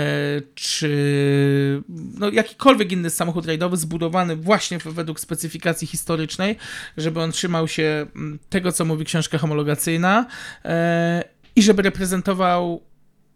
czy 0.55 1.83
no, 2.19 2.31
jakikolwiek 2.31 2.93
inny 2.93 3.11
samochód 3.11 3.47
rajdowy 3.47 3.77
zbudowany 3.77 4.37
właśnie 4.37 4.79
według 4.79 5.21
specyfikacji 5.21 5.87
historycznej, 5.87 6.57
żeby 6.97 7.21
on 7.21 7.33
trzymał 7.33 7.69
się 7.69 8.07
mm, 8.17 8.39
tego, 8.49 8.73
co 8.73 8.85
mówi 8.85 9.05
książka 9.05 9.39
homologacyjna 9.39 10.27
e, 10.65 11.25
i 11.57 11.63
żeby 11.63 11.83
reprezentował 11.83 12.83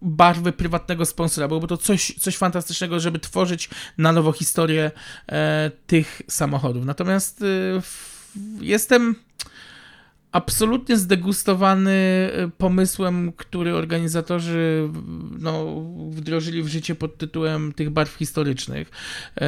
barwy 0.02 0.52
prywatnego 0.52 1.06
sponsora. 1.06 1.48
Byłoby 1.48 1.66
to 1.66 1.76
coś, 1.76 2.14
coś 2.18 2.36
fantastycznego, 2.36 3.00
żeby 3.00 3.18
tworzyć 3.18 3.70
na 3.98 4.12
nowo 4.12 4.32
historię 4.32 4.90
e, 5.28 5.70
tych 5.86 6.22
samochodów. 6.28 6.84
Natomiast 6.84 7.42
e, 7.42 7.46
jestem 8.60 9.14
absolutnie 10.32 10.96
zdegustowany 10.96 11.90
e, 11.90 12.48
pomysłem, 12.58 13.32
który 13.36 13.74
organizatorzy 13.74 14.88
no, 15.38 15.82
wdrożyli 16.10 16.62
w 16.62 16.68
życie 16.68 16.94
pod 16.94 17.18
tytułem 17.18 17.72
tych 17.72 17.90
barw 17.90 18.16
historycznych. 18.16 18.90
E, 19.40 19.46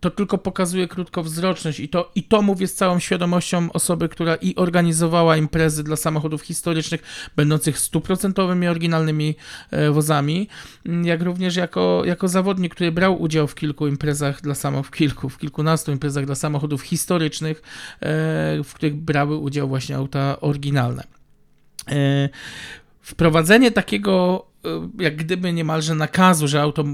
to 0.00 0.10
tylko 0.10 0.38
pokazuje 0.38 0.88
krótkowzroczność 0.88 1.80
i 1.80 1.88
to, 1.88 2.10
i 2.14 2.22
to 2.22 2.42
mówię 2.42 2.66
z 2.66 2.74
całą 2.74 2.98
świadomością 2.98 3.72
osoby, 3.72 4.08
która 4.08 4.34
i 4.34 4.56
organizowała 4.56 5.36
imprezy 5.36 5.84
dla 5.84 5.96
samochodów 5.96 6.42
historycznych, 6.42 7.02
będących 7.36 7.78
stuprocentowymi 7.78 8.68
oryginalnymi 8.68 9.34
e, 9.70 9.90
wozami, 9.90 10.48
jak 11.02 11.22
również 11.22 11.56
jako, 11.56 12.02
jako 12.04 12.28
zawodnik, 12.28 12.74
który 12.74 12.92
brał 12.92 13.22
udział 13.22 13.46
w 13.46 13.54
kilku 13.54 13.86
imprezach 13.86 14.40
dla 14.40 14.54
samochodów, 14.54 14.88
w 14.88 14.90
kilku, 14.90 15.28
w 15.28 15.38
kilkunastu 15.38 15.92
imprezach 15.92 16.26
dla 16.26 16.34
samochodów 16.34 16.82
historycznych, 16.82 17.62
w 18.64 18.70
których 18.74 18.96
brały 18.96 19.36
udział 19.36 19.71
właśnie 19.72 19.96
auta 19.96 20.40
oryginalne. 20.40 21.04
E, 21.88 22.28
wprowadzenie 23.00 23.70
takiego 23.70 24.46
jak 24.98 25.16
gdyby 25.16 25.52
niemalże 25.52 25.94
nakazu, 25.94 26.48
że 26.48 26.62
auto, 26.62 26.84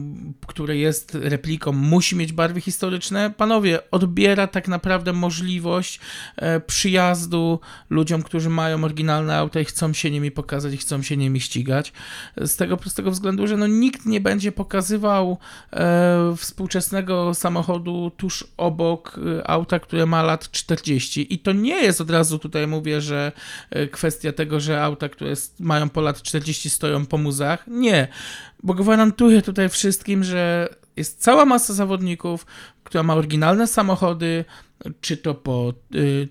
które 0.46 0.76
jest 0.76 1.14
repliką, 1.14 1.72
musi 1.72 2.16
mieć 2.16 2.32
barwy 2.32 2.60
historyczne, 2.60 3.30
panowie, 3.36 3.90
odbiera 3.90 4.46
tak 4.46 4.68
naprawdę 4.68 5.12
możliwość 5.12 6.00
e, 6.36 6.60
przyjazdu 6.60 7.60
ludziom, 7.90 8.22
którzy 8.22 8.50
mają 8.50 8.84
oryginalne 8.84 9.36
auta 9.36 9.60
i 9.60 9.64
chcą 9.64 9.92
się 9.92 10.10
nimi 10.10 10.30
pokazać 10.30 10.78
chcą 10.78 11.02
się 11.02 11.16
nimi 11.16 11.40
ścigać. 11.40 11.92
Z 12.36 12.56
tego 12.56 12.76
prostego 12.76 13.10
względu, 13.10 13.46
że 13.46 13.56
no, 13.56 13.66
nikt 13.66 14.06
nie 14.06 14.20
będzie 14.20 14.52
pokazywał 14.52 15.38
e, 15.72 16.34
współczesnego 16.36 17.34
samochodu 17.34 18.10
tuż 18.16 18.44
obok 18.56 19.20
e, 19.38 19.50
auta, 19.50 19.78
które 19.78 20.06
ma 20.06 20.22
lat 20.22 20.50
40. 20.50 21.34
I 21.34 21.38
to 21.38 21.52
nie 21.52 21.82
jest 21.82 22.00
od 22.00 22.10
razu 22.10 22.38
tutaj 22.38 22.66
mówię, 22.66 23.00
że 23.00 23.32
e, 23.70 23.86
kwestia 23.86 24.32
tego, 24.32 24.60
że 24.60 24.82
auta, 24.82 25.08
które 25.08 25.34
mają 25.60 25.88
po 25.88 26.00
lat 26.00 26.22
40 26.22 26.70
stoją 26.70 27.06
po 27.06 27.18
muzach, 27.66 27.80
nie, 27.80 28.08
bo 28.62 28.74
gwarantuję 28.74 29.42
tutaj 29.42 29.68
wszystkim, 29.68 30.24
że 30.24 30.68
jest 30.96 31.22
cała 31.22 31.44
masa 31.44 31.74
zawodników, 31.74 32.46
która 32.84 33.02
ma 33.02 33.14
oryginalne 33.14 33.66
samochody, 33.66 34.44
czy 35.00 35.16
to 35.16 35.34
po 35.34 35.74
y, 35.94 36.28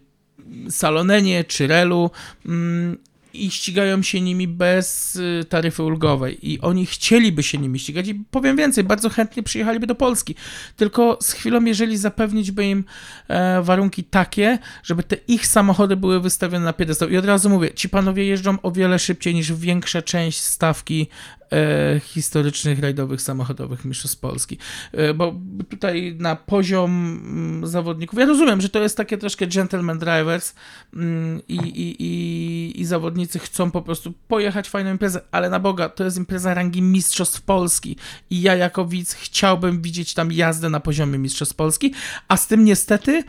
Salonenie, 0.70 1.44
czy 1.44 1.68
Relu, 1.68 2.12
mm, 2.46 2.98
i 3.46 3.52
ścigają 3.52 4.04
się 4.04 4.22
nimi 4.22 4.48
bez 4.48 5.16
y, 5.16 5.46
taryfy 5.50 5.84
ulgowej. 5.84 6.52
I 6.52 6.62
oni 6.62 6.86
chcieliby 6.86 7.44
się 7.44 7.58
nimi 7.58 7.80
ścigać. 7.80 8.08
I 8.08 8.16
powiem 8.16 8.58
więcej, 8.58 8.84
bardzo 8.84 9.10
chętnie 9.10 9.44
przyjechaliby 9.44 9.88
do 9.88 9.96
Polski, 9.96 10.36
tylko 10.76 11.18
z 11.22 11.32
chwilą, 11.32 11.66
jeżeli 11.66 11.98
zapewnić 11.98 12.52
by 12.52 12.66
im 12.66 12.84
e, 13.28 13.62
warunki 13.62 14.04
takie, 14.04 14.60
żeby 14.84 15.04
te 15.04 15.16
ich 15.16 15.48
samochody 15.48 15.96
były 15.96 16.20
wystawione 16.20 16.66
na 16.66 16.74
piedestał. 16.74 17.10
I 17.10 17.18
od 17.18 17.26
razu 17.26 17.50
mówię, 17.50 17.74
ci 17.74 17.90
panowie 17.90 18.26
jeżdżą 18.26 18.62
o 18.62 18.72
wiele 18.72 19.00
szybciej 19.00 19.34
niż 19.36 19.54
większa 19.54 20.02
część 20.02 20.40
stawki 20.40 21.08
e, 21.52 22.00
historycznych 22.00 22.80
rajdowych 22.80 23.22
samochodowych 23.22 23.86
mistrzostw 23.86 24.20
Polski. 24.20 24.58
E, 24.92 25.14
bo 25.14 25.36
tutaj 25.70 26.16
na 26.20 26.36
poziom 26.36 26.92
mm, 26.92 27.68
zawodników, 27.68 28.20
ja 28.20 28.26
rozumiem, 28.26 28.62
że 28.62 28.70
to 28.70 28.82
jest 28.82 28.98
takie 28.98 29.18
troszkę 29.18 29.48
gentleman 29.48 30.00
drivers 30.00 30.56
mm, 30.94 31.42
i, 31.48 31.56
i, 31.56 31.96
i, 32.00 32.37
i 32.78 32.86
zawodnicy 32.86 33.40
chcą 33.40 33.72
po 33.72 33.82
prostu 33.82 34.14
pojechać 34.28 34.70
fajną 34.70 34.92
imprezę, 34.92 35.22
ale 35.32 35.50
na 35.50 35.60
Boga, 35.60 35.90
to 35.90 36.04
jest 36.04 36.18
impreza 36.18 36.54
rangi 36.54 36.82
mistrzostw 36.82 37.42
Polski 37.42 37.96
i 38.30 38.42
ja 38.42 38.56
jako 38.56 38.86
widz 38.86 39.14
chciałbym 39.14 39.82
widzieć 39.82 40.14
tam 40.14 40.32
jazdę 40.32 40.70
na 40.70 40.80
poziomie 40.80 41.18
mistrzostw 41.20 41.56
Polski, 41.56 41.94
a 42.28 42.38
z 42.38 42.48
tym 42.48 42.66
niestety 42.66 43.24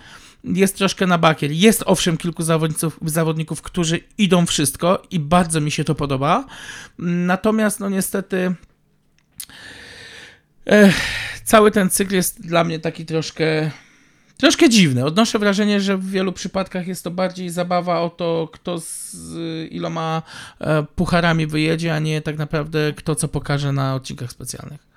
jest 0.44 0.76
troszkę 0.76 1.06
na 1.06 1.18
bakier. 1.18 1.50
Jest 1.50 1.82
owszem 1.86 2.16
kilku 2.16 2.42
zawodników, 2.42 2.98
zawodników, 3.02 3.62
którzy 3.62 4.00
idą 4.18 4.46
wszystko 4.46 5.02
i 5.10 5.20
bardzo 5.20 5.60
mi 5.60 5.70
się 5.70 5.84
to 5.84 5.94
podoba. 5.94 6.44
Natomiast, 6.98 7.80
no 7.80 7.88
niestety, 7.88 8.54
ech, 10.66 10.96
cały 11.44 11.70
ten 11.70 11.90
cykl 11.90 12.14
jest 12.14 12.46
dla 12.46 12.64
mnie 12.64 12.78
taki 12.78 13.06
troszkę. 13.06 13.70
Troszkę 14.38 14.68
dziwny. 14.68 15.04
Odnoszę 15.04 15.38
wrażenie, 15.38 15.80
że 15.80 15.96
w 15.96 16.10
wielu 16.10 16.32
przypadkach 16.32 16.86
jest 16.86 17.04
to 17.04 17.10
bardziej 17.10 17.50
zabawa 17.50 18.00
o 18.00 18.10
to, 18.10 18.48
kto 18.52 18.78
z 18.78 19.16
iloma 19.72 20.22
e, 20.60 20.82
pucharami 20.82 21.46
wyjedzie, 21.46 21.94
a 21.94 21.98
nie 21.98 22.22
tak 22.22 22.38
naprawdę 22.38 22.92
kto 22.96 23.14
co 23.14 23.28
pokaże 23.28 23.72
na 23.72 23.94
odcinkach 23.94 24.30
specjalnych. 24.30 24.88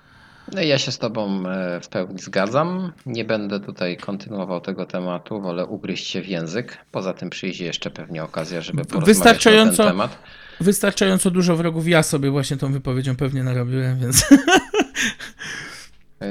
No 0.52 0.60
ja 0.60 0.78
się 0.78 0.92
z 0.92 0.98
Tobą 0.98 1.48
e, 1.48 1.80
w 1.80 1.88
pełni 1.88 2.18
zgadzam. 2.18 2.92
Nie 3.06 3.24
będę 3.24 3.60
tutaj 3.60 3.96
kontynuował 3.96 4.60
tego 4.60 4.86
tematu, 4.86 5.40
wolę 5.40 5.66
ugryźć 5.66 6.06
się 6.06 6.22
w 6.22 6.28
język. 6.28 6.78
Poza 6.92 7.14
tym 7.14 7.30
przyjdzie 7.30 7.64
jeszcze 7.64 7.90
pewnie 7.90 8.24
okazja, 8.24 8.60
żeby 8.60 8.84
porozmawiać 8.84 9.06
wystarczająco, 9.06 9.82
na 9.82 9.88
ten 9.90 9.98
temat. 9.98 10.18
Wystarczająco 10.60 11.30
dużo 11.30 11.56
wrogów 11.56 11.88
ja 11.88 12.02
sobie 12.02 12.30
właśnie 12.30 12.56
tą 12.56 12.72
wypowiedzią 12.72 13.16
pewnie 13.16 13.44
narobiłem, 13.44 13.98
więc... 13.98 14.24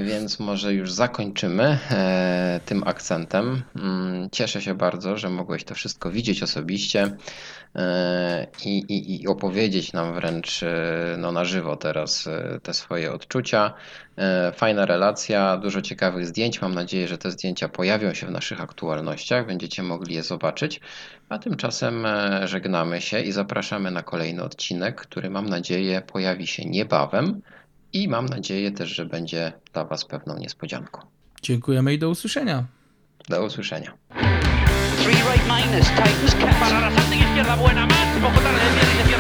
Więc 0.04 0.40
może 0.40 0.74
już 0.74 0.92
zakończymy 0.92 1.64
e, 1.92 2.60
tym 2.66 2.84
akcentem. 2.86 3.64
Mm, 3.76 4.30
cieszę 4.32 4.62
się 4.62 4.74
bardzo, 4.74 5.18
że 5.18 5.30
mogłeś 5.30 5.64
to 5.64 5.76
wszystko 5.76 6.12
widzieć 6.12 6.44
osobiście. 6.44 7.18
E, 7.76 8.48
i, 8.66 9.22
i, 9.22 9.28
opowiedzieć 9.28 9.94
nam 9.94 10.14
wręcz 10.14 10.64
e, 10.64 11.16
no, 11.18 11.32
na 11.32 11.46
żywo 11.46 11.76
teraz 11.76 12.30
te 12.64 12.74
swoje 12.74 13.12
odczucia. 13.12 13.74
Fajna 14.54 14.86
relacja, 14.86 15.58
dużo 15.58 15.82
ciekawych 15.82 16.28
zdjęć. 16.28 16.62
Mam 16.62 16.76
nadzieję, 16.76 17.08
że 17.08 17.18
te 17.18 17.32
zdjęcia 17.32 17.70
pojawią 17.70 18.14
się 18.14 18.28
w 18.28 18.32
naszych 18.32 18.62
aktualnościach, 18.62 19.46
będziecie 19.46 19.84
mogli 19.84 20.16
je 20.16 20.24
zobaczyć. 20.24 20.82
A 21.30 21.40
tymczasem 21.40 22.08
żegnamy 22.44 23.02
się 23.02 23.22
i 23.22 23.32
zapraszamy 23.32 23.92
na 23.92 24.04
kolejny 24.04 24.44
odcinek, 24.44 25.02
który 25.02 25.30
mam 25.30 25.50
nadzieję 25.50 26.02
pojawi 26.02 26.48
się 26.48 26.66
niebawem 26.66 27.42
i 27.94 28.08
mam 28.08 28.26
nadzieję 28.26 28.72
też, 28.72 28.90
że 28.90 29.06
będzie 29.06 29.54
dla 29.74 29.86
Was 29.86 30.06
pewną 30.06 30.38
niespodzianką. 30.38 31.02
Dziękujemy 31.42 31.94
i 31.94 32.00
do 32.00 32.10
usłyszenia. 32.10 32.66
Do 33.30 33.46
usłyszenia. 33.46 33.94
Three 35.04 35.16
right 35.16 35.48
minus, 35.48 35.88
tightens 35.88 36.36
cats. 36.36 36.60
Para 36.60 36.80
la 36.80 36.90
izquierda 36.90 37.58
buena 37.58 37.86
más, 37.88 38.18
poco 38.22 38.40
tarde, 38.42 38.60
izquierda 38.68 39.08
más. 39.08 39.11